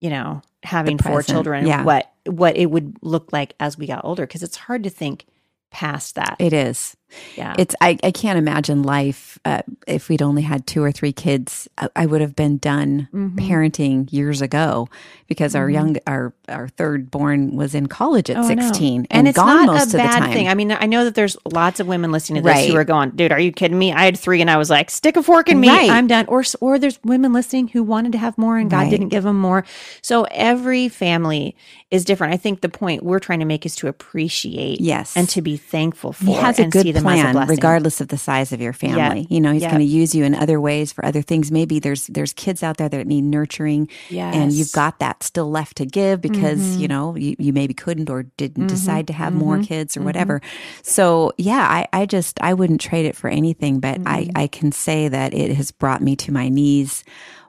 you 0.00 0.10
know, 0.10 0.42
having 0.62 0.98
four 0.98 1.22
children, 1.22 1.66
yeah. 1.66 1.84
what 1.84 2.10
what 2.26 2.56
it 2.56 2.66
would 2.70 2.96
look 3.02 3.32
like 3.32 3.54
as 3.60 3.76
we 3.76 3.86
got 3.86 4.04
older, 4.04 4.26
because 4.26 4.42
it's 4.42 4.56
hard 4.56 4.82
to 4.84 4.90
think 4.90 5.26
past 5.70 6.14
that. 6.14 6.36
It 6.38 6.52
is. 6.52 6.96
Yeah, 7.36 7.54
It's 7.58 7.74
I, 7.80 7.98
I 8.02 8.10
can't 8.10 8.38
imagine 8.38 8.82
life 8.82 9.38
uh, 9.44 9.62
if 9.86 10.08
we'd 10.08 10.22
only 10.22 10.42
had 10.42 10.66
two 10.66 10.82
or 10.82 10.90
three 10.90 11.12
kids. 11.12 11.68
I, 11.78 11.88
I 11.94 12.06
would 12.06 12.20
have 12.20 12.34
been 12.34 12.58
done 12.58 13.08
Mhm. 13.14 13.36
parenting 13.36 14.12
years 14.12 14.40
ago 14.42 14.88
because 15.28 15.54
our 15.54 15.68
Mhm. 15.68 15.72
young 15.72 15.96
our 16.06 16.32
our 16.48 16.68
third 16.68 17.10
born 17.10 17.54
was 17.56 17.74
in 17.74 17.86
college 17.86 18.30
at 18.30 18.36
Oh, 18.36 18.42
I 18.42 18.54
know. 18.54 18.62
sixteen 18.66 19.02
and, 19.10 19.20
and, 19.20 19.28
it's 19.28 19.36
gone 19.36 19.66
not 19.66 19.66
most 19.66 19.80
a 19.80 19.84
of 19.84 19.92
the 19.92 19.98
bad 19.98 20.18
time. 20.20 20.32
thing. 20.32 20.48
I 20.48 20.54
mean, 20.54 20.72
I 20.72 20.86
know 20.86 21.04
that 21.04 21.14
there's 21.14 21.36
lots 21.52 21.78
of 21.80 21.86
women 21.86 22.10
listening 22.10 22.42
to 22.42 22.48
this 22.48 22.54
Right. 22.56 22.70
who 22.70 22.76
are 22.76 22.84
going, 22.84 23.10
"Dude, 23.10 23.32
are 23.32 23.40
you 23.40 23.52
kidding 23.52 23.78
me? 23.78 23.92
I 23.92 24.04
had 24.04 24.18
three, 24.18 24.40
and 24.40 24.50
I 24.50 24.56
was 24.56 24.68
like, 24.70 24.90
stick 24.90 25.16
a 25.16 25.22
fork 25.22 25.48
in 25.48 25.60
me, 25.60 25.68
Right. 25.68 25.90
I'm 25.90 26.06
done." 26.06 26.24
Or 26.28 26.42
or 26.60 26.78
there's 26.78 26.98
women 27.04 27.32
listening 27.32 27.68
who 27.68 27.82
wanted 27.82 28.12
to 28.12 28.18
have 28.18 28.36
more, 28.38 28.58
and 28.58 28.68
God 28.70 28.78
Right. 28.78 28.90
didn't 28.90 29.08
give 29.10 29.22
them 29.24 29.38
more. 29.40 29.64
So 30.02 30.26
every 30.30 30.88
family 30.88 31.54
is 31.90 32.04
different. 32.04 32.34
I 32.34 32.36
think 32.38 32.60
the 32.60 32.68
point 32.68 33.04
we're 33.04 33.20
trying 33.20 33.38
to 33.40 33.44
make 33.44 33.64
is 33.64 33.76
to 33.76 33.86
appreciate, 33.88 34.80
Yes. 34.80 35.12
and 35.16 35.28
to 35.28 35.40
be 35.40 35.56
thankful 35.56 36.12
for, 36.12 36.24
he 36.26 36.32
has 36.32 36.58
a 36.58 36.64
good 36.66 36.93
see 37.00 37.02
them 37.02 37.06
as 37.08 37.20
a 37.20 37.32
plan 37.32 37.48
regardless 37.48 38.00
of 38.00 38.08
the 38.08 38.18
size 38.18 38.52
of 38.52 38.60
your 38.60 38.72
family 38.72 39.26
you 39.30 39.40
know 39.40 39.52
he's 39.52 39.62
going 39.62 39.78
to 39.78 39.84
use 39.84 40.14
you 40.14 40.24
in 40.24 40.34
other 40.34 40.60
ways 40.60 40.92
for 40.92 41.04
other 41.04 41.22
things 41.22 41.50
maybe 41.52 41.78
there's 41.78 42.06
there's 42.08 42.32
kids 42.32 42.62
out 42.62 42.76
there 42.78 42.88
that 42.88 43.06
need 43.06 43.22
nurturing 43.22 43.88
and 44.10 44.52
you've 44.52 44.72
got 44.72 44.98
that 44.98 45.22
still 45.22 45.50
left 45.50 45.76
to 45.76 45.86
give 45.86 46.20
because 46.20 46.60
Mhm. 46.60 46.80
you 46.80 46.88
know 46.88 47.16
you, 47.16 47.36
you 47.38 47.52
maybe 47.52 47.74
couldn't 47.74 48.10
or 48.10 48.24
didn't 48.36 48.64
Mhm. 48.64 48.68
decide 48.68 49.06
to 49.08 49.12
have 49.12 49.32
more 49.34 49.58
Mhm. 49.58 49.66
kids 49.66 49.96
or 49.96 50.00
Mhm. 50.00 50.04
whatever 50.04 50.40
so 50.82 51.32
yeah 51.38 51.66
I, 51.68 51.86
I 51.92 52.06
just 52.06 52.40
i 52.40 52.54
wouldn't 52.54 52.80
trade 52.80 53.06
it 53.06 53.16
for 53.16 53.28
anything 53.28 53.80
but 53.80 54.00
I, 54.06 54.24
Mhm. 54.24 54.30
I 54.36 54.46
can 54.46 54.72
say 54.72 55.08
that 55.08 55.34
it 55.34 55.54
has 55.56 55.70
brought 55.70 56.02
me 56.02 56.16
to 56.16 56.32
my 56.32 56.48
knees 56.48 57.04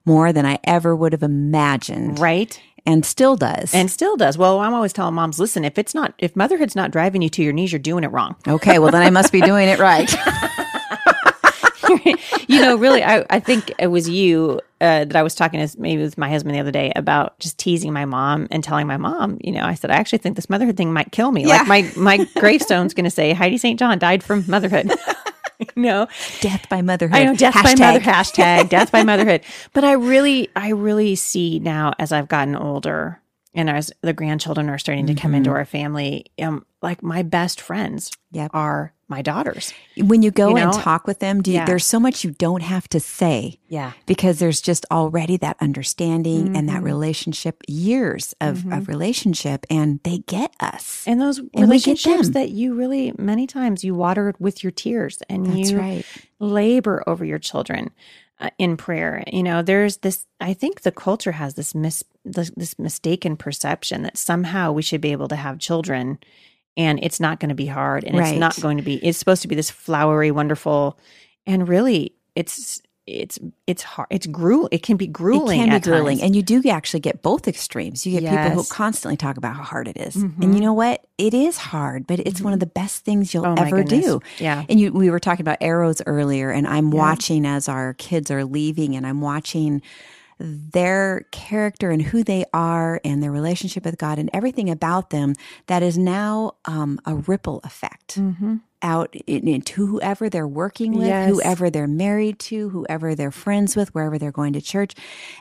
more 0.05 0.31
than 0.33 0.45
i 0.45 0.59
ever 0.63 0.95
would 0.95 1.11
have 1.13 1.23
imagined 1.23 2.19
right. 2.19 2.59
And 2.85 3.05
still 3.05 3.35
does 3.35 3.73
And 3.73 3.89
still 3.89 4.15
does. 4.15 4.37
Well, 4.37 4.59
I'm 4.59 4.73
always 4.73 4.93
telling 4.93 5.15
moms, 5.15 5.39
listen, 5.39 5.65
if 5.65 5.77
it's 5.77 5.93
not, 5.93 6.13
if 6.17 6.35
motherhood's 6.35 6.75
not 6.75 6.91
driving 6.91 7.21
you 7.21 7.29
to 7.29 7.43
your 7.43 7.53
knees, 7.53 7.71
you're 7.71 7.79
doing 7.79 8.03
it 8.03 8.11
wrong. 8.11 8.35
okay 8.47 8.79
well 8.79 8.91
then 8.91 9.01
i 9.01 9.09
must 9.09 9.31
be 9.31 9.41
doing 9.41 9.67
it 9.67 9.79
right 9.79 10.13
you 12.47 12.61
know, 12.61 12.75
really, 12.75 13.03
I, 13.03 13.25
I 13.29 13.39
think 13.39 13.71
it 13.77 13.87
was 13.87 14.09
you 14.09 14.61
uh, 14.81 15.05
that 15.05 15.15
I 15.15 15.23
was 15.23 15.35
talking 15.35 15.65
to 15.65 15.79
maybe 15.79 16.01
with 16.01 16.17
my 16.17 16.29
husband 16.29 16.55
the 16.55 16.59
other 16.59 16.71
day 16.71 16.91
about 16.95 17.37
just 17.39 17.57
teasing 17.57 17.93
my 17.93 18.05
mom 18.05 18.47
and 18.51 18.63
telling 18.63 18.87
my 18.87 18.97
mom, 18.97 19.37
you 19.41 19.51
know, 19.51 19.63
I 19.63 19.73
said, 19.73 19.91
I 19.91 19.95
actually 19.95 20.19
think 20.19 20.35
this 20.35 20.49
motherhood 20.49 20.77
thing 20.77 20.93
might 20.93 21.11
kill 21.11 21.31
me. 21.31 21.45
Yeah. 21.45 21.63
Like 21.63 21.67
my, 21.67 22.17
my 22.17 22.25
gravestone's 22.37 22.93
going 22.93 23.05
to 23.05 23.11
say 23.11 23.33
Heidi 23.33 23.57
St. 23.57 23.79
John 23.79 23.99
died 23.99 24.23
from 24.23 24.43
motherhood. 24.47 24.91
no, 25.75 26.07
death 26.41 26.67
by 26.69 26.81
motherhood 26.81 27.15
I 27.17 27.23
know 27.23 27.35
death 27.35 27.53
by 27.53 27.73
Hashtag. 27.73 27.79
mother 27.79 27.99
hashtag 27.99 28.69
death 28.69 28.91
by 28.91 29.03
motherhood. 29.03 29.41
But 29.73 29.83
I 29.83 29.93
really, 29.93 30.49
I 30.55 30.69
really 30.69 31.15
see 31.15 31.59
now 31.59 31.93
as 31.99 32.11
I've 32.11 32.27
gotten 32.27 32.55
older 32.55 33.21
and 33.53 33.69
as 33.69 33.91
the 34.01 34.13
grandchildren 34.13 34.69
are 34.69 34.77
starting 34.77 35.05
to 35.07 35.15
come 35.15 35.33
into 35.33 35.49
our 35.51 35.65
family, 35.65 36.25
um, 36.41 36.65
like 36.81 37.01
my 37.03 37.23
best 37.23 37.61
friends 37.61 38.11
Yep. 38.31 38.51
are 38.53 38.93
my 39.07 39.21
daughters. 39.21 39.73
when 39.97 40.21
you 40.23 40.31
go 40.31 40.49
You 40.49 40.57
and 40.57 40.73
talk 40.73 41.05
with 41.07 41.19
them 41.19 41.41
do 41.41 41.51
you, 41.51 41.57
Yeah. 41.57 41.65
there's 41.65 41.85
so 41.85 41.99
much 41.99 42.23
you 42.23 42.31
don't 42.31 42.61
have 42.63 42.87
to 42.89 42.99
say 42.99 43.59
Yeah. 43.69 43.91
because 44.07 44.39
there's 44.39 44.59
just 44.61 44.85
already 44.91 45.37
that 45.37 45.57
understanding 45.61 46.55
and 46.57 46.67
that 46.69 46.81
Mhm. 46.81 46.85
relationship 46.85 47.61
years 47.67 48.33
of, 48.41 48.59
Mhm. 48.59 48.77
of 48.77 48.87
relationship 48.87 49.65
and 49.69 49.99
they 50.03 50.19
get 50.27 50.53
us 50.59 51.03
And 51.07 51.21
those 51.21 51.39
get 51.39 51.61
relationships 51.61 52.29
that 52.29 52.49
you 52.49 52.73
really, 52.73 53.13
many 53.17 53.45
times, 53.47 53.83
you 53.83 53.93
water 53.95 54.33
with 54.39 54.63
your 54.63 54.71
tears 54.71 55.21
and 55.29 55.45
that's 55.45 55.71
you 55.71 55.77
right 55.79 56.05
labor 56.39 57.03
over 57.07 57.23
your 57.23 57.39
children 57.39 57.91
uh, 58.39 58.49
in 58.57 58.75
prayer. 58.75 59.23
You 59.31 59.43
know, 59.43 59.61
there's 59.61 59.97
this, 59.97 60.25
I 60.41 60.53
think 60.53 60.81
the 60.81 60.91
culture 60.91 61.31
has 61.33 61.53
this 61.53 61.73
mis, 61.73 62.03
this, 62.25 62.51
this 62.57 62.77
mistaken 62.77 63.37
perception 63.37 64.01
that 64.03 64.17
somehow 64.17 64.73
we 64.73 64.81
should 64.81 64.99
be 64.99 65.13
able 65.13 65.29
to 65.29 65.37
have 65.37 65.57
children 65.59 66.17
and 66.77 66.99
it's 67.03 67.19
not 67.19 67.39
going 67.39 67.49
to 67.49 67.55
be 67.55 67.65
hard 67.67 68.03
and 68.03 68.17
Right. 68.17 68.29
it's 68.33 68.39
not 68.39 68.59
going 68.61 68.77
to 68.77 68.83
be, 68.83 68.95
it's 69.05 69.17
supposed 69.17 69.41
to 69.43 69.47
be 69.47 69.55
this 69.55 69.69
flowery, 69.69 70.31
wonderful, 70.31 70.97
and 71.45 71.67
really 71.67 72.13
it's, 72.35 72.81
it's, 73.07 73.37
it's 73.67 73.83
hard. 73.83 74.07
It's 74.09 74.25
gruel. 74.25 74.67
It 74.71 74.81
can 74.81 74.97
be 74.97 75.05
grueling. 75.05 75.61
it 75.61 75.65
can 75.69 75.79
be 75.79 75.83
grueling 75.83 76.17
times. 76.17 76.23
and 76.25 76.35
you 76.35 76.41
do 76.41 76.67
actually 76.69 77.01
get 77.01 77.21
both 77.21 77.47
extremes 77.47 78.03
you 78.05 78.19
get 78.19 78.27
people 78.31 78.63
who 78.63 78.67
constantly 78.67 79.15
talk 79.15 79.37
about 79.37 79.55
how 79.55 79.61
hard 79.61 79.87
it 79.87 79.95
is. 79.95 80.15
Mhm. 80.15 80.41
and 80.41 80.55
you 80.55 80.59
know 80.61 80.73
what 80.73 81.05
it 81.19 81.35
is 81.35 81.55
hard 81.57 82.07
but 82.07 82.19
it's 82.19 82.41
one 82.41 82.51
of 82.51 82.59
the 82.59 82.65
best 82.65 83.05
things 83.05 83.31
you'll 83.31 83.45
Oh 83.45 83.53
ever 83.59 83.83
do 83.83 84.19
Yeah. 84.39 84.65
And 84.67 84.79
you, 84.79 84.91
we 84.91 85.11
were 85.11 85.19
talking 85.19 85.43
about 85.43 85.59
arrows 85.61 86.01
earlier, 86.07 86.49
and 86.49 86.67
I'm 86.67 86.91
Yeah. 86.91 86.97
watching 86.99 87.45
as 87.45 87.69
our 87.69 87.93
kids 87.93 88.31
are 88.31 88.43
leaving, 88.43 88.95
and 88.95 89.05
I'm 89.05 89.21
watching 89.21 89.83
their 90.39 91.25
character 91.31 91.91
and 91.91 92.01
who 92.01 92.23
they 92.23 92.45
are 92.53 92.99
and 93.03 93.23
their 93.23 93.31
relationship 93.31 93.85
with 93.85 93.97
God 93.97 94.19
and 94.19 94.29
everything 94.33 94.69
about 94.69 95.09
them 95.09 95.33
that 95.67 95.81
is 95.81 95.97
now 95.97 96.53
um, 96.65 96.99
a 97.05 97.15
ripple 97.15 97.61
effect 97.63 98.15
Mm-hmm. 98.15 98.55
Out 98.85 99.15
in- 99.25 99.47
into 99.47 99.87
whoever 99.87 100.29
they're 100.29 100.47
working 100.47 100.93
with, 100.93 101.07
Yes. 101.07 101.29
whoever 101.29 101.71
they're 101.71 101.87
married 101.87 102.37
to, 102.39 102.69
whoever 102.69 103.15
they're 103.15 103.31
friends 103.31 103.75
with, 103.75 103.93
wherever 103.95 104.19
they're 104.19 104.31
going 104.31 104.53
to 104.53 104.61
church. 104.61 104.93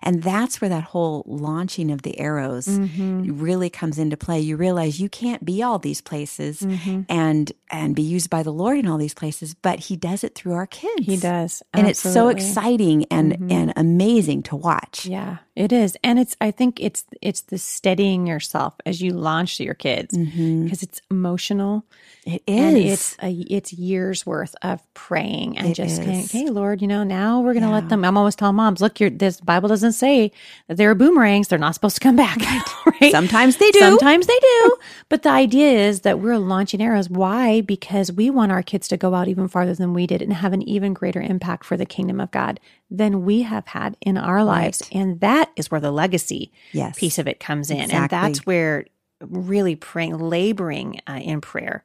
And 0.02 0.22
that's 0.22 0.60
where 0.60 0.70
that 0.70 0.84
whole 0.84 1.22
launching 1.26 1.90
of 1.90 2.02
the 2.02 2.18
arrows 2.18 2.66
Mm-hmm. 2.66 3.38
really 3.38 3.68
comes 3.70 3.98
into 3.98 4.16
play. 4.16 4.40
You 4.40 4.56
realize 4.56 4.98
you 4.98 5.10
can't 5.10 5.44
be 5.44 5.62
all 5.62 5.78
these 5.78 6.00
places 6.00 6.60
Mm-hmm. 6.62 7.02
and 7.10 7.52
and 7.70 7.94
be 7.94 8.02
used 8.02 8.30
by 8.30 8.42
the 8.42 8.52
Lord 8.52 8.78
in 8.78 8.86
all 8.86 8.98
these 8.98 9.14
places, 9.14 9.52
but 9.54 9.78
he 9.80 9.96
does 9.96 10.22
it 10.24 10.34
through 10.34 10.52
our 10.54 10.66
kids. 10.66 11.04
He 11.04 11.16
does. 11.16 11.62
And 11.74 11.86
it's 11.88 11.98
so 12.00 12.28
exciting 12.28 13.04
and 13.10 13.32
Mhm. 13.38 13.52
and 13.52 13.72
amazing 13.76 14.42
to 14.44 14.56
watch. 14.56 15.04
Yeah, 15.06 15.38
it 15.56 15.72
is. 15.72 15.96
And 16.02 16.18
it's 16.18 16.36
I 16.40 16.50
think 16.50 16.80
it's 16.80 17.04
it's 17.22 17.42
the 17.42 17.58
steadying 17.58 18.26
yourself 18.26 18.74
as 18.84 19.00
you 19.00 19.12
launch 19.12 19.60
your 19.60 19.74
kids 19.74 20.16
mm-hmm. 20.16 20.64
because 20.64 20.82
it's 20.82 21.00
emotional 21.10 21.84
It 22.26 22.42
and 22.48 22.76
it's 22.76 23.16
a 23.22 23.30
it's 23.30 23.72
years 23.72 24.26
worth 24.26 24.56
of 24.62 24.82
praying 24.94 25.56
and 25.58 25.68
It 25.68 25.74
just 25.74 25.96
saying, 25.96 26.26
"Hey 26.28 26.50
Lord, 26.50 26.82
you 26.82 26.88
know, 26.88 27.04
now 27.04 27.40
we're 27.40 27.52
going 27.52 27.62
to 27.62 27.68
Yeah. 27.68 27.74
let 27.74 27.88
them 27.88 28.04
I'm 28.04 28.16
always 28.16 28.34
telling 28.34 28.56
moms, 28.56 28.80
look, 28.80 28.98
your 28.98 29.10
this 29.10 29.40
Bible 29.40 29.68
doesn't 29.68 29.92
say 29.92 30.32
that 30.66 30.76
they're 30.76 30.94
boomerangs, 30.94 31.48
they're 31.48 31.58
not 31.58 31.74
supposed 31.74 31.96
to 31.96 32.00
come 32.00 32.16
back. 32.16 32.38
right? 33.00 33.12
Sometimes 33.12 33.56
they 33.58 33.70
do. 33.70 33.78
Sometimes 33.78 34.26
they 34.26 34.38
do. 34.40 34.76
but 35.08 35.22
the 35.22 35.30
idea 35.30 35.70
is 35.70 36.00
that 36.00 36.18
we're 36.18 36.38
launching 36.38 36.82
arrows. 36.82 37.08
Why? 37.08 37.60
Because 37.60 38.10
we 38.10 38.28
want 38.28 38.50
our 38.50 38.62
kids 38.62 38.88
to 38.88 38.96
go 38.96 39.14
out 39.14 39.28
even 39.28 39.46
farther 39.46 39.74
than 39.74 39.94
we 39.94 40.06
did 40.06 40.20
and 40.20 40.32
have 40.32 40.52
an 40.52 40.62
even 40.62 40.94
greater 40.94 41.20
impact 41.20 41.64
for 41.64 41.76
the 41.76 41.86
kingdom 41.86 42.20
of 42.20 42.30
God 42.32 42.58
than 42.96 43.24
we 43.24 43.42
have 43.42 43.66
had 43.66 43.96
in 44.00 44.16
our 44.16 44.44
lives. 44.44 44.82
And 44.92 45.20
that 45.20 45.50
is 45.56 45.70
where 45.70 45.80
the 45.80 45.90
legacy 45.90 46.52
yes. 46.72 46.98
piece 46.98 47.18
of 47.18 47.26
it 47.28 47.40
comes 47.40 47.70
in. 47.70 47.90
And 47.90 48.08
that's 48.10 48.46
where 48.46 48.86
really 49.20 49.76
praying, 49.76 50.18
laboring 50.18 51.00
uh, 51.08 51.20
in 51.22 51.40
prayer 51.40 51.82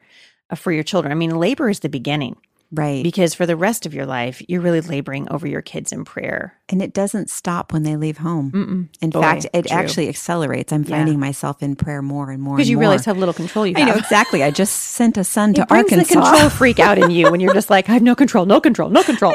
uh, 0.50 0.56
for 0.56 0.72
your 0.72 0.84
children. 0.84 1.12
I 1.12 1.16
mean, 1.16 1.32
labor 1.32 1.70
is 1.70 1.80
the 1.80 1.90
beginning 1.90 2.36
Right. 2.72 3.02
because 3.02 3.34
for 3.34 3.48
the 3.48 3.56
rest 3.56 3.88
of 3.88 3.96
your 3.96 4.06
life, 4.06 4.44
you're 4.48 4.62
really 4.62 4.82
laboring 4.82 5.28
over 5.32 5.48
your 5.48 5.64
kids 5.64 5.92
in 5.92 6.06
prayer. 6.06 6.54
and 6.70 6.84
it 6.84 6.94
doesn't 6.94 7.32
stop 7.32 7.74
when 7.74 7.82
they 7.82 7.96
leave 7.96 8.20
home. 8.20 8.52
Mm-mm. 8.52 8.88
In 9.02 9.10
Boy, 9.10 9.22
fact, 9.22 9.48
it 9.54 9.66
true. 9.66 9.76
actually 9.76 10.08
accelerates. 10.08 10.72
I'm 10.72 10.84
Yeah. 10.84 10.98
finding 10.98 11.20
myself 11.20 11.64
in 11.64 11.76
prayer 11.76 12.04
more 12.04 12.30
and 12.30 12.40
more. 12.44 12.58
Because 12.58 12.70
you 12.70 12.76
more. 12.78 12.82
realize 12.82 13.06
how 13.06 13.14
little 13.14 13.34
control 13.34 13.66
you 13.66 13.74
have. 13.76 13.88
I 13.88 13.92
know 13.92 13.98
exactly. 13.98 14.44
I 14.44 14.52
just 14.52 14.76
sent 14.76 15.18
a 15.18 15.24
son 15.24 15.54
to 15.56 15.64
it 15.64 15.68
brings 15.68 15.92
Arkansas. 15.92 16.14
the 16.14 16.22
control 16.22 16.50
freak 16.52 16.80
out 16.80 17.00
in 17.00 17.10
you 17.10 17.32
when 17.32 17.40
you're 17.40 17.54
just 17.62 17.72
like, 17.72 17.90
I 17.90 17.94
have 17.94 18.04
no 18.04 18.14
control, 18.14 18.46
no 18.46 18.62
control, 18.62 18.90
no 18.92 19.02
control. 19.02 19.34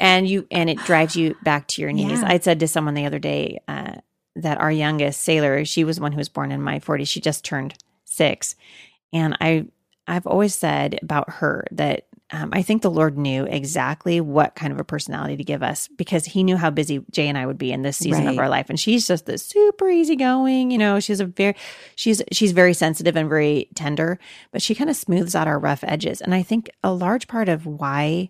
And 0.00 0.28
you 0.28 0.46
and 0.50 0.70
it 0.70 0.78
drives 0.78 1.16
you 1.16 1.36
back 1.42 1.66
to 1.68 1.82
your 1.82 1.92
knees. 1.92 2.22
Yeah. 2.22 2.28
I 2.28 2.38
said 2.38 2.60
to 2.60 2.68
someone 2.68 2.94
the 2.94 3.06
other 3.06 3.18
day 3.18 3.60
uh, 3.68 3.96
that 4.36 4.58
our 4.58 4.70
youngest 4.70 5.20
sailor, 5.20 5.64
she 5.64 5.84
was 5.84 6.00
one 6.00 6.12
who 6.12 6.18
was 6.18 6.28
born 6.28 6.52
in 6.52 6.62
my 6.62 6.78
40s. 6.78 7.08
She 7.08 7.20
just 7.20 7.44
turned 7.44 7.74
six, 8.04 8.54
and 9.12 9.36
I 9.40 9.66
I've 10.06 10.26
always 10.26 10.54
said 10.54 10.98
about 11.02 11.30
her 11.34 11.66
that. 11.72 12.04
Um, 12.30 12.50
I 12.52 12.60
think 12.60 12.82
the 12.82 12.90
Lord 12.90 13.16
knew 13.16 13.46
exactly 13.46 14.20
what 14.20 14.54
kind 14.54 14.70
of 14.70 14.78
a 14.78 14.84
personality 14.84 15.38
to 15.38 15.44
give 15.44 15.62
us 15.62 15.88
because 15.88 16.26
He 16.26 16.44
knew 16.44 16.58
how 16.58 16.68
busy 16.68 17.02
Jay 17.10 17.26
and 17.26 17.38
I 17.38 17.46
would 17.46 17.56
be 17.56 17.72
in 17.72 17.80
this 17.80 17.96
season 17.96 18.28
of 18.28 18.38
our 18.38 18.50
life. 18.50 18.68
And 18.68 18.78
she's 18.78 19.08
just 19.08 19.24
this 19.24 19.42
super 19.42 19.88
easygoing, 19.88 20.70
you 20.70 20.76
know. 20.76 21.00
She's 21.00 21.20
a 21.20 21.24
very, 21.24 21.56
she's 21.94 22.20
she's 22.30 22.52
very 22.52 22.74
sensitive 22.74 23.16
and 23.16 23.30
very 23.30 23.70
tender, 23.74 24.18
but 24.52 24.60
she 24.60 24.74
kind 24.74 24.90
of 24.90 24.96
smooths 24.96 25.34
out 25.34 25.48
our 25.48 25.58
rough 25.58 25.82
edges. 25.84 26.20
And 26.20 26.34
I 26.34 26.42
think 26.42 26.68
a 26.84 26.92
large 26.92 27.28
part 27.28 27.48
of 27.48 27.64
why 27.64 28.28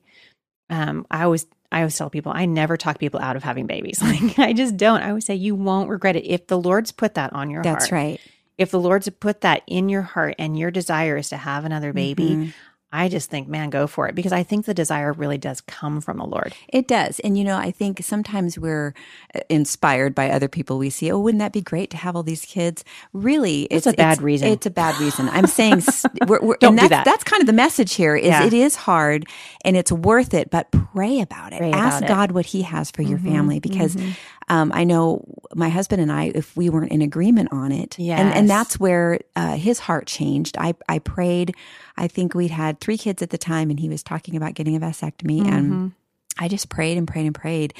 um, 0.70 1.06
I 1.10 1.24
always 1.24 1.46
I 1.70 1.78
always 1.80 1.96
tell 1.96 2.08
people 2.10 2.32
I 2.34 2.46
never 2.46 2.76
talk 2.76 2.98
people 2.98 3.20
out 3.20 3.36
of 3.36 3.42
having 3.42 3.66
babies. 3.66 4.00
Like 4.02 4.38
I 4.38 4.52
just 4.52 4.76
don't. 4.76 5.02
I 5.02 5.08
always 5.10 5.26
say 5.26 5.34
you 5.34 5.54
won't 5.54 5.90
regret 5.90 6.16
it 6.16 6.24
if 6.26 6.46
the 6.46 6.58
Lord's 6.58 6.92
put 6.92 7.14
that 7.14 7.32
on 7.32 7.50
your 7.50 7.62
heart. 7.62 7.78
That's 7.80 7.92
right. 7.92 8.20
If 8.56 8.70
the 8.72 8.80
Lord's 8.80 9.08
put 9.08 9.42
that 9.42 9.62
in 9.68 9.88
your 9.88 10.02
heart 10.02 10.34
and 10.38 10.58
your 10.58 10.70
desire 10.72 11.16
is 11.16 11.28
to 11.28 11.36
have 11.36 11.64
another 11.64 11.92
baby, 11.92 12.30
Mhm. 12.30 12.52
I 12.92 13.08
just 13.08 13.28
think, 13.30 13.48
man, 13.48 13.68
go 13.70 13.86
for 13.86 14.08
it 14.08 14.14
because 14.14 14.32
I 14.32 14.42
think 14.42 14.64
the 14.64 14.72
desire 14.74 15.12
really 15.12 15.36
does 15.38 15.60
come 15.60 16.00
from 16.00 16.16
the 16.18 16.24
Lord. 16.24 16.54
It 16.68 16.88
does. 16.88 17.20
And, 17.20 17.36
you 17.36 17.44
know, 17.44 17.56
I 17.58 17.70
think 17.70 18.02
sometimes 18.02 18.58
we're 18.58 18.94
uh, 19.34 19.40
inspired 19.50 20.14
by 20.14 20.30
other 20.30 20.48
people 20.48 20.78
we 20.78 20.88
see. 20.90 21.12
Oh, 21.12 21.18
wouldn't 21.18 21.40
that 21.40 21.52
be 21.52 21.60
great 21.60 21.90
to 21.90 21.98
have 21.98 22.16
all 22.16 22.22
these 22.22 22.46
kids? 22.46 22.84
Really, 23.12 23.64
it's, 23.64 23.86
it's 23.86 23.94
a 23.94 23.96
bad 23.96 24.12
it's, 24.14 24.22
reason. 24.22 24.48
It's 24.48 24.66
a 24.66 24.70
bad 24.70 24.98
reason. 25.00 25.28
I'm 25.28 25.46
saying, 25.46 25.82
we're, 26.26 26.40
we're, 26.40 26.56
Don't 26.56 26.70
and 26.72 26.80
do 26.80 26.88
that's, 26.88 26.90
that. 26.90 27.04
that's 27.04 27.24
kind 27.24 27.42
of 27.42 27.46
the 27.46 27.52
message 27.52 27.94
here 27.94 28.16
is 28.16 28.26
Yeah. 28.28 28.44
it 28.46 28.54
is 28.54 28.74
hard 28.76 29.26
and 29.64 29.76
it's 29.76 29.92
worth 29.92 30.32
it, 30.32 30.50
but 30.50 30.70
pray 30.70 31.20
about 31.20 31.52
it. 31.52 31.58
Pray 31.58 31.72
Ask 31.72 31.98
about 31.98 32.10
it. 32.10 32.14
God 32.14 32.30
what 32.32 32.46
He 32.46 32.62
has 32.62 32.90
for 32.90 33.02
your 33.02 33.18
Mhm, 33.18 33.24
family 33.32 33.60
because 33.60 33.96
mhm. 33.96 34.14
Um, 34.48 34.70
I 34.74 34.84
know 34.84 35.24
my 35.54 35.68
husband 35.68 36.00
and 36.02 36.10
I, 36.12 36.32
if 36.34 36.56
we 36.56 36.70
weren't 36.70 36.92
in 36.92 37.02
agreement 37.02 37.50
on 37.52 37.72
it, 37.72 37.96
and, 37.98 38.06
Yes. 38.06 38.32
and 38.36 38.48
that's 38.50 38.78
where 38.80 39.20
uh, 39.36 39.56
his 39.56 39.78
heart 39.78 40.06
changed. 40.06 40.56
I, 40.58 40.74
I 40.88 40.98
prayed. 40.98 41.54
I 41.96 42.08
think 42.08 42.34
we'd 42.34 42.50
had 42.50 42.80
three 42.80 42.98
kids 42.98 43.22
at 43.22 43.30
the 43.30 43.38
time, 43.38 43.70
and 43.70 43.78
he 43.80 43.88
was 43.88 44.02
talking 44.02 44.36
about 44.36 44.54
getting 44.54 44.76
a 44.76 44.80
vasectomy, 44.80 45.46
and 45.46 45.72
Mhm. 45.72 45.92
I 46.40 46.46
just 46.48 46.68
prayed 46.68 46.96
and 46.98 47.06
prayed 47.08 47.26
and 47.26 47.34
prayed. 47.34 47.74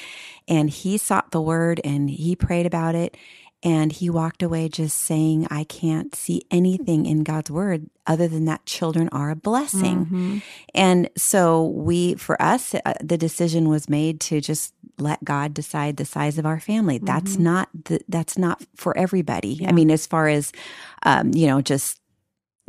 And 0.48 0.68
he 0.68 0.98
sought 0.98 1.30
the 1.30 1.40
word 1.40 1.80
and 1.84 2.10
he 2.10 2.34
prayed 2.34 2.66
about 2.66 2.96
it. 2.96 3.16
And 3.62 3.90
he 3.90 4.08
walked 4.08 4.42
away 4.42 4.68
just 4.68 4.96
saying, 4.96 5.48
I 5.50 5.64
can't 5.64 6.14
see 6.14 6.42
anything 6.50 7.06
in 7.06 7.24
God's 7.24 7.50
word 7.50 7.90
other 8.06 8.28
than 8.28 8.44
that 8.44 8.64
children 8.66 9.08
are 9.10 9.30
a 9.30 9.36
blessing. 9.36 10.06
Mhm. 10.06 10.42
And 10.74 11.10
so 11.16 11.66
we, 11.66 12.14
for 12.14 12.40
us, 12.40 12.74
uh, 12.74 12.94
the 13.02 13.18
decision 13.18 13.68
was 13.68 13.88
made 13.88 14.20
to 14.20 14.40
just 14.40 14.72
let 14.98 15.22
God 15.24 15.54
decide 15.54 15.96
the 15.96 16.04
size 16.04 16.38
of 16.38 16.46
our 16.46 16.60
family. 16.60 16.98
That's 16.98 17.36
Mhm. 17.36 17.40
not 17.40 17.68
the, 17.84 18.00
that's 18.08 18.38
not 18.38 18.62
for 18.76 18.96
everybody. 18.96 19.54
Yeah. 19.60 19.70
I 19.70 19.72
mean, 19.72 19.90
as 19.90 20.06
far 20.06 20.28
as, 20.28 20.52
um, 21.02 21.32
you 21.34 21.46
know, 21.48 21.60
just, 21.60 22.00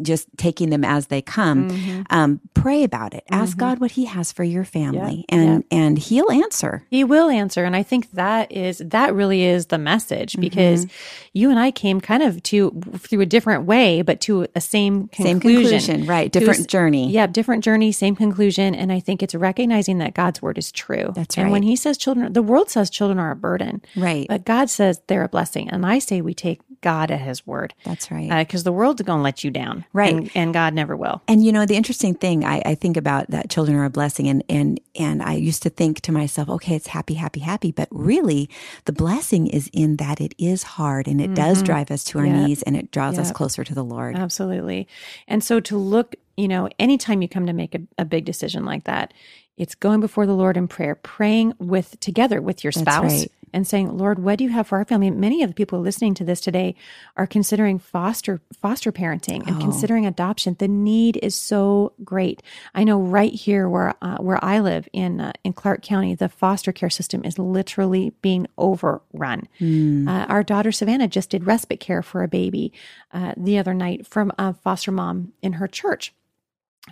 just 0.01 0.27
taking 0.37 0.69
them 0.69 0.83
as 0.83 1.07
they 1.07 1.21
come 1.21 1.69
Mhm. 1.69 2.05
um, 2.09 2.39
pray 2.53 2.83
about 2.83 3.13
it. 3.13 3.23
Ask 3.31 3.55
Mhm. 3.57 3.59
God 3.59 3.79
what 3.79 3.91
He 3.91 4.05
has 4.05 4.31
for 4.31 4.43
your 4.43 4.63
family, 4.63 5.25
Yeah, 5.29 5.37
and 5.37 5.63
and 5.71 5.97
He'll 5.99 6.31
answer. 6.31 6.83
He 6.89 7.03
will 7.03 7.29
answer. 7.29 7.63
And 7.65 7.75
I 7.75 7.83
think 7.83 8.11
that 8.11 8.51
is, 8.51 8.79
that 8.85 9.13
really 9.13 9.43
is 9.43 9.67
the 9.67 9.77
message 9.77 10.37
because 10.39 10.87
you 11.33 11.49
and 11.49 11.59
I 11.59 11.71
came 11.71 12.01
kind 12.01 12.23
of 12.23 12.41
to, 12.43 12.71
through 12.97 13.21
a 13.21 13.25
different 13.25 13.65
way, 13.65 14.01
but 14.01 14.19
to 14.21 14.47
a 14.55 14.61
same 14.61 15.07
conclusion. 15.09 15.25
Same 15.25 15.39
conclusion, 15.39 16.05
right? 16.05 16.31
Different 16.31 16.67
journey. 16.67 17.09
Yeah, 17.11 17.27
different 17.27 17.63
journey, 17.63 17.91
same 17.91 18.15
conclusion. 18.15 18.73
And 18.75 18.91
I 18.91 18.99
think 18.99 19.21
it's 19.23 19.35
recognizing 19.35 19.97
that 19.99 20.13
God's 20.13 20.41
word 20.41 20.57
is 20.57 20.71
true. 20.71 21.11
That's 21.15 21.37
And 21.37 21.51
when 21.51 21.63
he 21.63 21.75
says 21.75 21.97
children, 21.97 22.33
the 22.33 22.41
world 22.41 22.69
says 22.69 22.89
children 22.89 23.19
are 23.19 23.31
a 23.31 23.35
burden, 23.35 23.81
Right. 23.95 24.27
but 24.27 24.45
God 24.45 24.69
says 24.69 25.01
they're 25.07 25.23
a 25.23 25.29
blessing. 25.29 25.69
And 25.69 25.85
I 25.85 25.99
say 25.99 26.21
we 26.21 26.33
take 26.33 26.61
God 26.81 27.11
at 27.11 27.19
his 27.19 27.45
word 27.45 27.73
That's 27.83 28.09
right. 28.11 28.31
Uh, 28.31 28.43
because 28.43 28.63
the 28.63 28.71
world's 28.71 29.01
going 29.01 29.19
to 29.19 29.23
let 29.23 29.43
you 29.43 29.51
down. 29.51 29.85
Right. 29.93 30.13
And, 30.13 30.31
and 30.35 30.53
God 30.53 30.73
never 30.73 30.95
will. 30.95 31.21
and 31.27 31.43
you 31.43 31.51
know 31.51 31.65
the 31.65 31.75
interesting 31.75 32.13
thing 32.13 32.45
I, 32.45 32.61
I 32.65 32.75
think 32.75 32.97
about 32.97 33.29
that 33.31 33.49
children 33.49 33.77
are 33.77 33.85
a 33.85 33.89
blessing, 33.89 34.27
and 34.27 34.43
and 34.49 34.79
and 34.95 35.21
I 35.21 35.33
used 35.33 35.63
to 35.63 35.69
think 35.69 36.01
to 36.01 36.11
myself, 36.11 36.49
okay, 36.49 36.75
it's 36.75 36.87
happy, 36.87 37.15
happy, 37.15 37.41
happy, 37.41 37.71
but 37.71 37.87
really 37.91 38.49
the 38.85 38.93
blessing 38.93 39.47
is 39.47 39.69
in 39.73 39.97
that 39.97 40.21
it 40.21 40.33
is 40.37 40.63
hard 40.63 41.07
and 41.07 41.19
it 41.19 41.33
does 41.33 41.57
mm-hmm. 41.57 41.65
drive 41.65 41.91
us 41.91 42.03
to 42.05 42.19
our 42.19 42.25
Yep. 42.25 42.35
knees 42.35 42.61
and 42.63 42.75
it 42.75 42.91
draws 42.91 43.17
us 43.17 43.31
closer 43.31 43.63
to 43.63 43.73
the 43.73 43.83
Lord. 43.83 44.15
Absolutely. 44.15 44.87
And 45.27 45.43
so 45.43 45.59
to 45.61 45.77
look, 45.77 46.15
you 46.37 46.47
know, 46.47 46.69
anytime 46.79 47.21
you 47.21 47.27
come 47.27 47.45
to 47.45 47.53
make 47.53 47.75
a, 47.75 47.81
a 47.97 48.05
big 48.05 48.25
decision 48.25 48.65
like 48.65 48.85
that, 48.85 49.13
it's 49.57 49.75
going 49.75 49.99
before 49.99 50.25
the 50.25 50.33
Lord 50.33 50.55
in 50.55 50.67
prayer, 50.67 50.95
praying 50.95 51.53
with 51.59 51.99
together 51.99 52.41
with 52.41 52.63
your 52.63 52.71
spouse 52.71 53.21
right. 53.21 53.31
And 53.53 53.67
saying, 53.67 53.97
Lord, 53.97 54.19
what 54.19 54.37
do 54.37 54.43
you 54.43 54.49
have 54.51 54.67
for 54.67 54.77
our 54.77 54.85
family? 54.85 55.09
Many 55.11 55.43
of 55.43 55.49
the 55.49 55.53
people 55.53 55.79
listening 55.79 56.13
to 56.15 56.23
this 56.23 56.41
today 56.41 56.75
are 57.17 57.27
considering 57.27 57.79
foster 57.79 58.41
foster 58.61 58.91
parenting 58.91 59.45
and 59.47 59.57
Oh. 59.57 59.59
considering 59.59 60.05
adoption. 60.05 60.55
The 60.59 60.67
need 60.67 61.17
is 61.21 61.35
so 61.35 61.93
great. 62.03 62.41
I 62.75 62.83
know 62.83 62.99
right 62.99 63.33
here 63.33 63.67
where 63.69 63.93
uh, 64.01 64.17
where 64.17 64.43
I 64.43 64.59
live 64.59 64.87
in 64.93 65.21
uh, 65.21 65.33
in 65.43 65.53
Clark 65.53 65.81
County, 65.81 66.15
the 66.15 66.29
foster 66.29 66.71
care 66.71 66.89
system 66.89 67.23
is 67.23 67.37
literally 67.39 68.11
being 68.21 68.47
overrun. 68.57 69.47
Hmm. 69.59 70.07
Uh, 70.07 70.25
our 70.25 70.43
daughter 70.43 70.71
Savannah 70.71 71.07
just 71.07 71.29
did 71.29 71.45
respite 71.45 71.79
care 71.79 72.01
for 72.01 72.23
a 72.23 72.27
baby 72.27 72.71
uh, 73.13 73.33
the 73.37 73.57
other 73.57 73.73
night 73.73 74.05
from 74.07 74.31
a 74.37 74.53
foster 74.53 74.91
mom 74.91 75.33
in 75.41 75.53
her 75.53 75.67
church. 75.67 76.13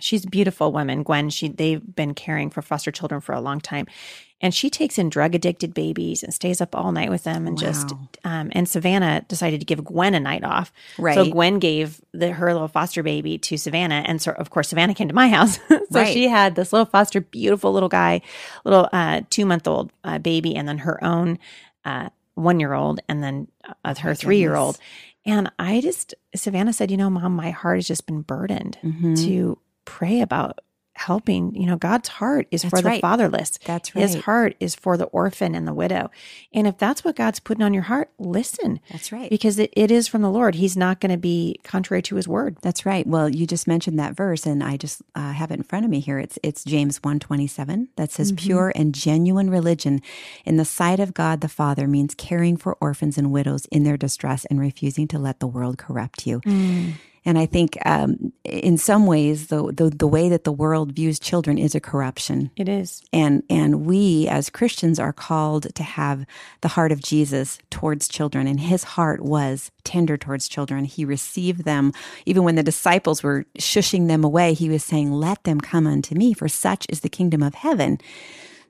She's 0.00 0.24
a 0.24 0.28
beautiful 0.28 0.70
woman, 0.70 1.02
Gwen. 1.02 1.28
She 1.30 1.48
they've 1.48 1.82
been 1.96 2.14
caring 2.14 2.50
for 2.50 2.62
foster 2.62 2.92
children 2.92 3.20
for 3.20 3.32
a 3.34 3.40
long 3.40 3.60
time, 3.60 3.86
and 4.40 4.54
she 4.54 4.70
takes 4.70 4.98
in 4.98 5.08
drug 5.10 5.34
addicted 5.34 5.74
babies 5.74 6.22
and 6.22 6.32
stays 6.32 6.60
up 6.60 6.76
all 6.76 6.92
night 6.92 7.10
with 7.10 7.24
them. 7.24 7.46
And 7.46 7.58
just 7.58 7.92
um, 8.24 8.50
and 8.52 8.68
Savannah 8.68 9.22
decided 9.28 9.60
to 9.60 9.66
give 9.66 9.84
Gwen 9.84 10.14
a 10.14 10.20
night 10.20 10.44
off. 10.44 10.72
right 10.98 11.14
So 11.14 11.30
Gwen 11.30 11.58
gave 11.58 12.00
the, 12.12 12.30
her 12.32 12.52
little 12.52 12.68
foster 12.68 13.02
baby 13.02 13.38
to 13.38 13.56
Savannah, 13.56 14.02
and 14.06 14.22
so 14.22 14.32
of 14.32 14.50
course 14.50 14.68
Savannah 14.68 14.94
came 14.94 15.08
to 15.08 15.14
my 15.14 15.28
house. 15.28 15.58
so 15.68 15.78
Right. 15.90 16.12
she 16.12 16.28
had 16.28 16.54
this 16.54 16.72
little 16.72 16.86
foster, 16.86 17.20
beautiful 17.20 17.72
little 17.72 17.88
guy, 17.88 18.20
little 18.64 18.88
uh, 18.92 19.22
two 19.30 19.44
month 19.46 19.66
old 19.66 19.90
uh, 20.04 20.18
baby, 20.18 20.54
and 20.56 20.68
then 20.68 20.78
her 20.78 21.02
own 21.02 21.38
uh, 21.84 22.10
one 22.34 22.60
year 22.60 22.74
old, 22.74 23.00
and 23.08 23.22
then 23.22 23.48
uh, 23.84 23.94
her 23.96 24.14
three 24.14 24.38
year 24.38 24.54
old. 24.54 24.78
And 25.26 25.50
I 25.58 25.80
just 25.80 26.14
Savannah 26.34 26.72
said, 26.72 26.90
you 26.90 26.96
know, 26.96 27.10
Mom, 27.10 27.34
my 27.34 27.50
heart 27.50 27.78
has 27.78 27.86
just 27.88 28.06
been 28.06 28.22
burdened 28.22 28.78
Mhm. 28.84 29.24
to 29.26 29.58
pray 29.84 30.20
about 30.20 30.60
helping. 30.98 31.54
You 31.54 31.66
know, 31.66 31.76
God's 31.76 32.08
heart 32.08 32.46
is 32.50 32.62
That's 32.62 32.70
for 32.70 32.82
the 32.82 32.98
fatherless. 33.00 33.58
That's 33.64 33.94
right. 33.94 34.02
His 34.02 34.16
heart 34.16 34.56
is 34.60 34.74
for 34.74 34.96
the 34.96 35.06
orphan 35.06 35.54
and 35.54 35.66
the 35.66 35.74
widow. 35.74 36.10
And 36.52 36.66
if 36.66 36.76
that's 36.76 37.04
what 37.04 37.16
God's 37.16 37.40
putting 37.40 37.62
on 37.62 37.72
your 37.72 37.84
heart, 37.84 38.10
listen 38.18 38.80
That's 38.90 39.12
right. 39.12 39.30
because 39.30 39.58
it, 39.58 39.72
it 39.76 39.90
is 39.90 40.08
from 40.08 40.22
the 40.22 40.30
Lord. 40.30 40.56
He's 40.56 40.76
not 40.76 41.00
going 41.00 41.12
to 41.12 41.18
be 41.18 41.60
contrary 41.62 42.02
to 42.02 42.16
his 42.16 42.26
word. 42.26 42.56
That's 42.62 42.84
right. 42.84 43.06
Well, 43.06 43.28
you 43.28 43.46
just 43.46 43.66
mentioned 43.66 43.98
that 43.98 44.16
verse, 44.16 44.44
and 44.44 44.62
I 44.62 44.76
just 44.76 45.02
uh, 45.14 45.32
have 45.32 45.50
it 45.50 45.54
in 45.54 45.62
front 45.62 45.84
of 45.84 45.90
me 45.90 46.00
here. 46.00 46.18
It's 46.18 46.38
it's 46.42 46.64
James 46.64 46.98
one 47.02 47.18
twenty 47.18 47.46
seven 47.46 47.88
that 47.96 48.10
says, 48.10 48.32
"Pure 48.32 48.72
and 48.74 48.94
genuine 48.94 49.50
religion 49.50 50.00
in 50.44 50.56
the 50.56 50.64
sight 50.64 51.00
of 51.00 51.14
God 51.14 51.40
the 51.40 51.48
Father 51.48 51.86
means 51.86 52.14
caring 52.14 52.56
for 52.56 52.76
orphans 52.80 53.16
and 53.16 53.30
widows 53.30 53.66
in 53.66 53.84
their 53.84 53.96
distress 53.96 54.44
and 54.46 54.58
refusing 54.60 55.06
to 55.08 55.18
let 55.18 55.40
the 55.40 55.46
world 55.46 55.78
corrupt 55.78 56.26
you." 56.26 56.40
And 57.24 57.38
I 57.38 57.46
think, 57.46 57.78
um, 57.86 58.32
in 58.44 58.78
some 58.78 59.06
ways, 59.06 59.48
the, 59.48 59.72
the 59.72 59.90
the 59.90 60.08
way 60.08 60.28
that 60.28 60.44
the 60.44 60.52
world 60.52 60.92
views 60.92 61.18
children 61.18 61.58
is 61.58 61.74
a 61.74 61.80
corruption. 61.80 62.50
It 62.56 62.68
is. 62.68 63.02
and 63.12 63.42
and 63.50 63.86
we 63.86 64.28
as 64.28 64.50
Christians 64.50 64.98
are 64.98 65.12
called 65.12 65.74
to 65.74 65.82
have 65.82 66.26
the 66.62 66.68
heart 66.68 66.92
of 66.92 67.02
Jesus 67.02 67.58
towards 67.70 68.08
children. 68.08 68.46
And 68.46 68.60
his 68.60 68.84
heart 68.84 69.22
was 69.22 69.70
tender 69.84 70.16
towards 70.16 70.48
children. 70.48 70.84
He 70.84 71.04
received 71.04 71.64
them. 71.64 71.92
Even 72.26 72.44
when 72.44 72.56
the 72.56 72.62
disciples 72.62 73.22
were 73.22 73.46
shushing 73.58 74.08
them 74.08 74.24
away 74.24 74.54
he 74.54 74.68
was 74.68 74.84
saying 74.84 75.12
let 75.12 75.44
them 75.44 75.60
come 75.60 75.86
unto 75.86 76.14
me 76.14 76.32
for 76.32 76.48
such 76.48 76.86
is 76.88 77.00
the 77.00 77.08
kingdom 77.08 77.42
of 77.42 77.54
heaven 77.54 77.98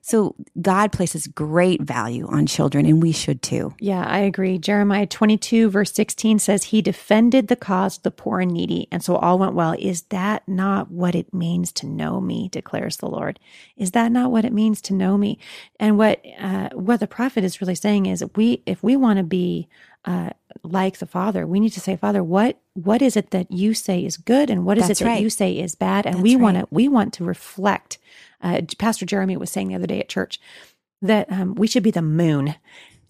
so 0.09 0.35
God 0.61 0.91
places 0.91 1.27
great 1.27 1.81
value 1.81 2.27
on 2.27 2.45
children 2.45 2.85
and 2.85 3.01
we 3.01 3.11
should 3.11 3.41
too 3.41 3.73
Yeah, 3.79 4.05
I 4.05 4.19
agree. 4.19 4.57
Jeremiah 4.57 5.05
22, 5.05 5.69
verse 5.69 5.91
16 5.93 6.39
says, 6.39 6.65
He 6.65 6.81
defended 6.81 7.47
the 7.47 7.55
cause 7.55 7.97
of 7.97 8.03
the 8.03 8.11
poor 8.11 8.39
and 8.39 8.51
needy, 8.51 8.87
and 8.91 9.03
so 9.03 9.15
all 9.15 9.39
went 9.39 9.53
well. 9.53 9.75
Is 9.77 10.03
that 10.03 10.47
not 10.47 10.91
what 10.91 11.15
it 11.15 11.33
means 11.33 11.71
to 11.73 11.87
know 11.87 12.21
me, 12.21 12.49
declares 12.49 12.97
the 12.97 13.07
Lord? 13.07 13.39
Is 13.77 13.91
that 13.91 14.11
not 14.11 14.31
what 14.31 14.45
it 14.45 14.53
means 14.53 14.81
to 14.83 14.93
know 14.93 15.17
me? 15.17 15.39
And 15.79 15.97
what 15.97 16.21
uh, 16.39 16.69
what 16.73 16.99
the 16.99 17.07
prophet 17.07 17.43
is 17.43 17.61
really 17.61 17.75
saying 17.75 18.05
is, 18.05 18.21
if 18.21 18.35
we 18.35 18.63
if 18.65 18.83
we 18.83 18.95
want 18.95 19.17
to 19.17 19.23
be 19.23 19.67
uh, 20.05 20.31
like 20.63 20.97
the 20.97 21.05
Father, 21.05 21.45
we 21.45 21.59
need 21.59 21.71
to 21.71 21.79
say, 21.79 21.95
Father, 21.95 22.23
what 22.23 22.59
what 22.73 23.01
is 23.01 23.17
it 23.17 23.31
that 23.31 23.51
you 23.51 23.73
say 23.73 24.03
is 24.05 24.17
good, 24.17 24.49
and 24.49 24.65
what 24.65 24.77
is 24.77 24.87
That's 24.87 25.01
it 25.01 25.03
that 25.03 25.09
right. 25.11 25.21
you 25.21 25.29
say 25.29 25.57
is 25.57 25.75
bad? 25.75 26.05
And 26.05 26.15
That's 26.15 26.23
we 26.23 26.35
want 26.35 26.55
right. 26.55 26.61
to 26.61 26.67
we 26.71 26.87
want 26.87 27.13
to 27.15 27.23
reflect. 27.23 27.97
Uh, 28.41 28.61
Pastor 28.77 29.05
Jeremy 29.05 29.37
was 29.37 29.49
saying 29.49 29.67
the 29.67 29.75
other 29.75 29.87
day 29.87 29.99
at 29.99 30.09
church 30.09 30.39
that 31.01 31.31
um, 31.31 31.55
we 31.55 31.67
should 31.67 31.83
be 31.83 31.91
the 31.91 32.01
moon 32.01 32.55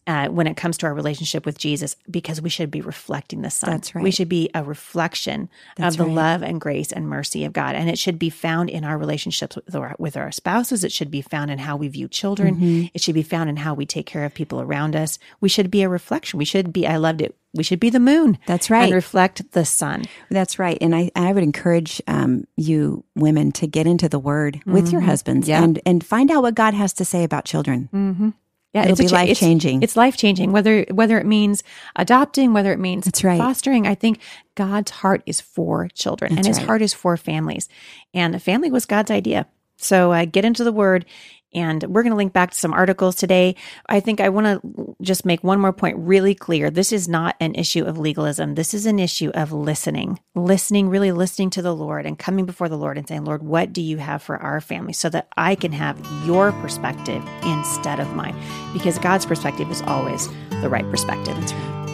uh, 0.08 0.28
when 0.30 0.48
it 0.48 0.58
comes 0.58 0.78
to 0.80 0.86
our 0.86 0.94
relationship 0.94 1.46
with 1.46 1.58
Jesus 1.58 1.96
because 2.10 2.42
we 2.42 2.50
should 2.50 2.72
be 2.72 2.82
reflecting 2.82 3.42
the 3.42 3.50
Son. 3.50 3.70
That's 3.70 3.94
right. 3.94 4.04
We 4.04 4.12
should 4.12 4.30
be 4.30 4.50
a 4.54 4.64
reflection 4.64 5.50
That's 5.78 5.96
of 5.96 5.98
the 6.00 6.06
right. 6.06 6.14
love 6.16 6.44
and 6.44 6.60
grace 6.60 6.92
and 6.92 7.08
mercy 7.08 7.46
of 7.46 7.54
God, 7.54 7.76
and 7.76 7.90
it 7.90 8.00
should 8.00 8.18
be 8.20 8.30
found 8.30 8.70
in 8.70 8.84
our 8.84 8.98
relationships 8.98 9.56
with 9.56 9.76
our, 9.76 9.96
with 10.00 10.18
our 10.18 10.32
spouses. 10.32 10.84
It 10.84 10.92
should 10.92 11.12
be 11.12 11.22
found 11.22 11.52
in 11.52 11.60
how 11.60 11.76
we 11.78 11.88
view 11.88 12.08
children. 12.08 12.56
Mm-hmm. 12.56 12.86
It 12.94 13.02
should 13.02 13.16
be 13.16 13.24
found 13.24 13.50
in 13.50 13.58
how 13.58 13.74
we 13.74 13.86
take 13.86 14.06
care 14.06 14.26
of 14.26 14.34
people 14.34 14.62
around 14.62 14.96
us. 14.96 15.20
We 15.42 15.50
should 15.50 15.70
be 15.70 15.84
a 15.84 15.90
reflection. 15.90 16.38
We 16.38 16.46
should 16.46 16.72
be. 16.74 16.88
I 16.88 16.98
loved 16.98 17.22
it. 17.22 17.36
We 17.54 17.64
should 17.64 17.80
be 17.80 17.90
the 17.90 18.00
moon. 18.00 18.38
That's 18.46 18.70
right. 18.70 18.84
And 18.84 18.94
reflect 18.94 19.52
the 19.54 19.66
sun. 19.66 20.06
That's 20.30 20.60
right. 20.60 20.78
And 20.82 20.96
I, 20.96 21.10
I 21.16 21.34
would 21.34 21.42
encourage 21.42 22.00
um, 22.08 22.46
you 22.56 23.04
women 23.16 23.52
to 23.54 23.66
get 23.66 23.88
into 23.88 24.08
the 24.08 24.20
word 24.20 24.60
with 24.68 24.92
your 24.92 25.02
husbands 25.02 25.48
Mm-hmm. 25.48 25.50
Yeah. 25.50 25.64
and, 25.64 25.80
and 25.86 26.06
find 26.06 26.30
out 26.30 26.44
what 26.44 26.54
God 26.56 26.74
has 26.76 26.94
to 26.94 27.06
say 27.06 27.24
about 27.24 27.46
children. 27.46 27.90
Mm-hmm. 27.94 28.30
Yeah, 28.74 28.84
It'll 28.84 28.92
it's 28.92 29.02
be 29.02 29.08
life-changing. 29.08 29.82
It's, 29.82 29.96
life 29.96 30.16
changing. 30.16 30.52
Whether 30.52 30.86
whether 30.92 31.18
it 31.18 31.26
means 31.26 31.64
adopting, 31.96 32.54
whether 32.54 32.72
it 32.72 32.80
means 32.80 33.06
That's 33.06 33.24
right. 33.24 33.40
fostering. 33.40 33.88
I 33.88 33.96
think 33.96 34.20
God's 34.54 34.92
heart 34.92 35.24
is 35.26 35.42
for 35.42 35.88
children, 35.90 36.30
and 36.32 36.38
That's 36.40 36.50
His 36.50 36.58
right. 36.60 36.68
heart 36.68 36.82
is 36.84 36.94
for 36.94 37.18
families. 37.18 37.68
And 38.14 38.36
a 38.36 38.40
family 38.40 38.70
was 38.70 38.86
God's 38.86 39.10
idea. 39.10 39.48
So 39.78 40.12
uh, 40.12 40.26
get 40.26 40.46
into 40.46 40.64
the 40.64 40.72
word. 40.72 41.06
And 41.54 41.84
we're 41.84 42.04
going 42.04 42.12
to 42.12 42.18
link 42.18 42.34
back 42.34 42.52
to 42.52 42.58
some 42.58 42.74
articles 42.74 43.16
today. 43.16 43.56
I 43.88 44.00
think 44.00 44.22
I 44.22 44.30
want 44.30 44.46
to 44.46 44.96
just 45.02 45.26
make 45.26 45.44
one 45.44 45.60
more 45.60 45.74
point 45.74 45.98
really 45.98 46.36
clear. 46.36 46.70
This 46.70 46.92
is 46.92 47.08
not 47.08 47.36
an 47.40 47.56
issue 47.56 47.86
of 47.86 47.98
legalism. 47.98 48.56
This 48.56 48.74
is 48.74 48.86
an 48.86 49.00
issue 49.00 49.32
of 49.34 49.52
listening, 49.52 50.20
listening, 50.36 50.90
really 50.90 51.12
listening 51.12 51.50
to 51.52 51.62
the 51.62 51.76
Lord 51.76 52.06
and 52.06 52.20
coming 52.20 52.46
before 52.46 52.70
the 52.70 52.78
Lord 52.78 52.98
and 52.98 53.08
saying, 53.08 53.26
Lord, 53.26 53.42
what 53.42 53.74
do 53.74 53.82
you 53.82 53.98
have 53.98 54.22
for 54.22 54.38
our 54.38 54.62
family 54.62 54.94
so 54.94 55.10
that 55.10 55.28
I 55.38 55.56
can 55.56 55.72
have 55.72 56.00
your 56.26 56.52
perspective 56.54 57.24
instead 57.44 58.00
of 58.00 58.16
mine? 58.16 58.36
Because 58.74 59.00
God's 59.00 59.26
perspective 59.26 59.72
is 59.72 59.82
always 59.84 60.28
the 60.62 60.70
right 60.70 60.90
perspective. 60.92 61.36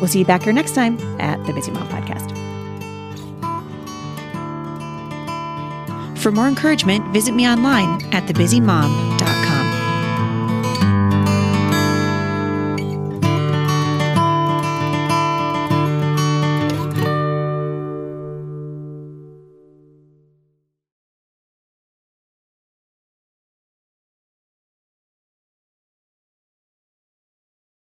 We'll 0.02 0.08
see 0.08 0.20
you 0.20 0.26
back 0.26 0.44
here 0.44 0.54
next 0.54 0.76
time 0.76 1.00
at 1.22 1.44
the 1.46 1.54
Busy 1.54 1.72
Mom 1.72 1.88
Podcast. 1.88 2.46
For 6.18 6.32
more 6.32 6.48
encouragement, 6.48 7.14
visit 7.14 7.34
me 7.34 7.48
online 7.48 8.04
at 8.14 8.24
thebusymom.com 8.24 9.25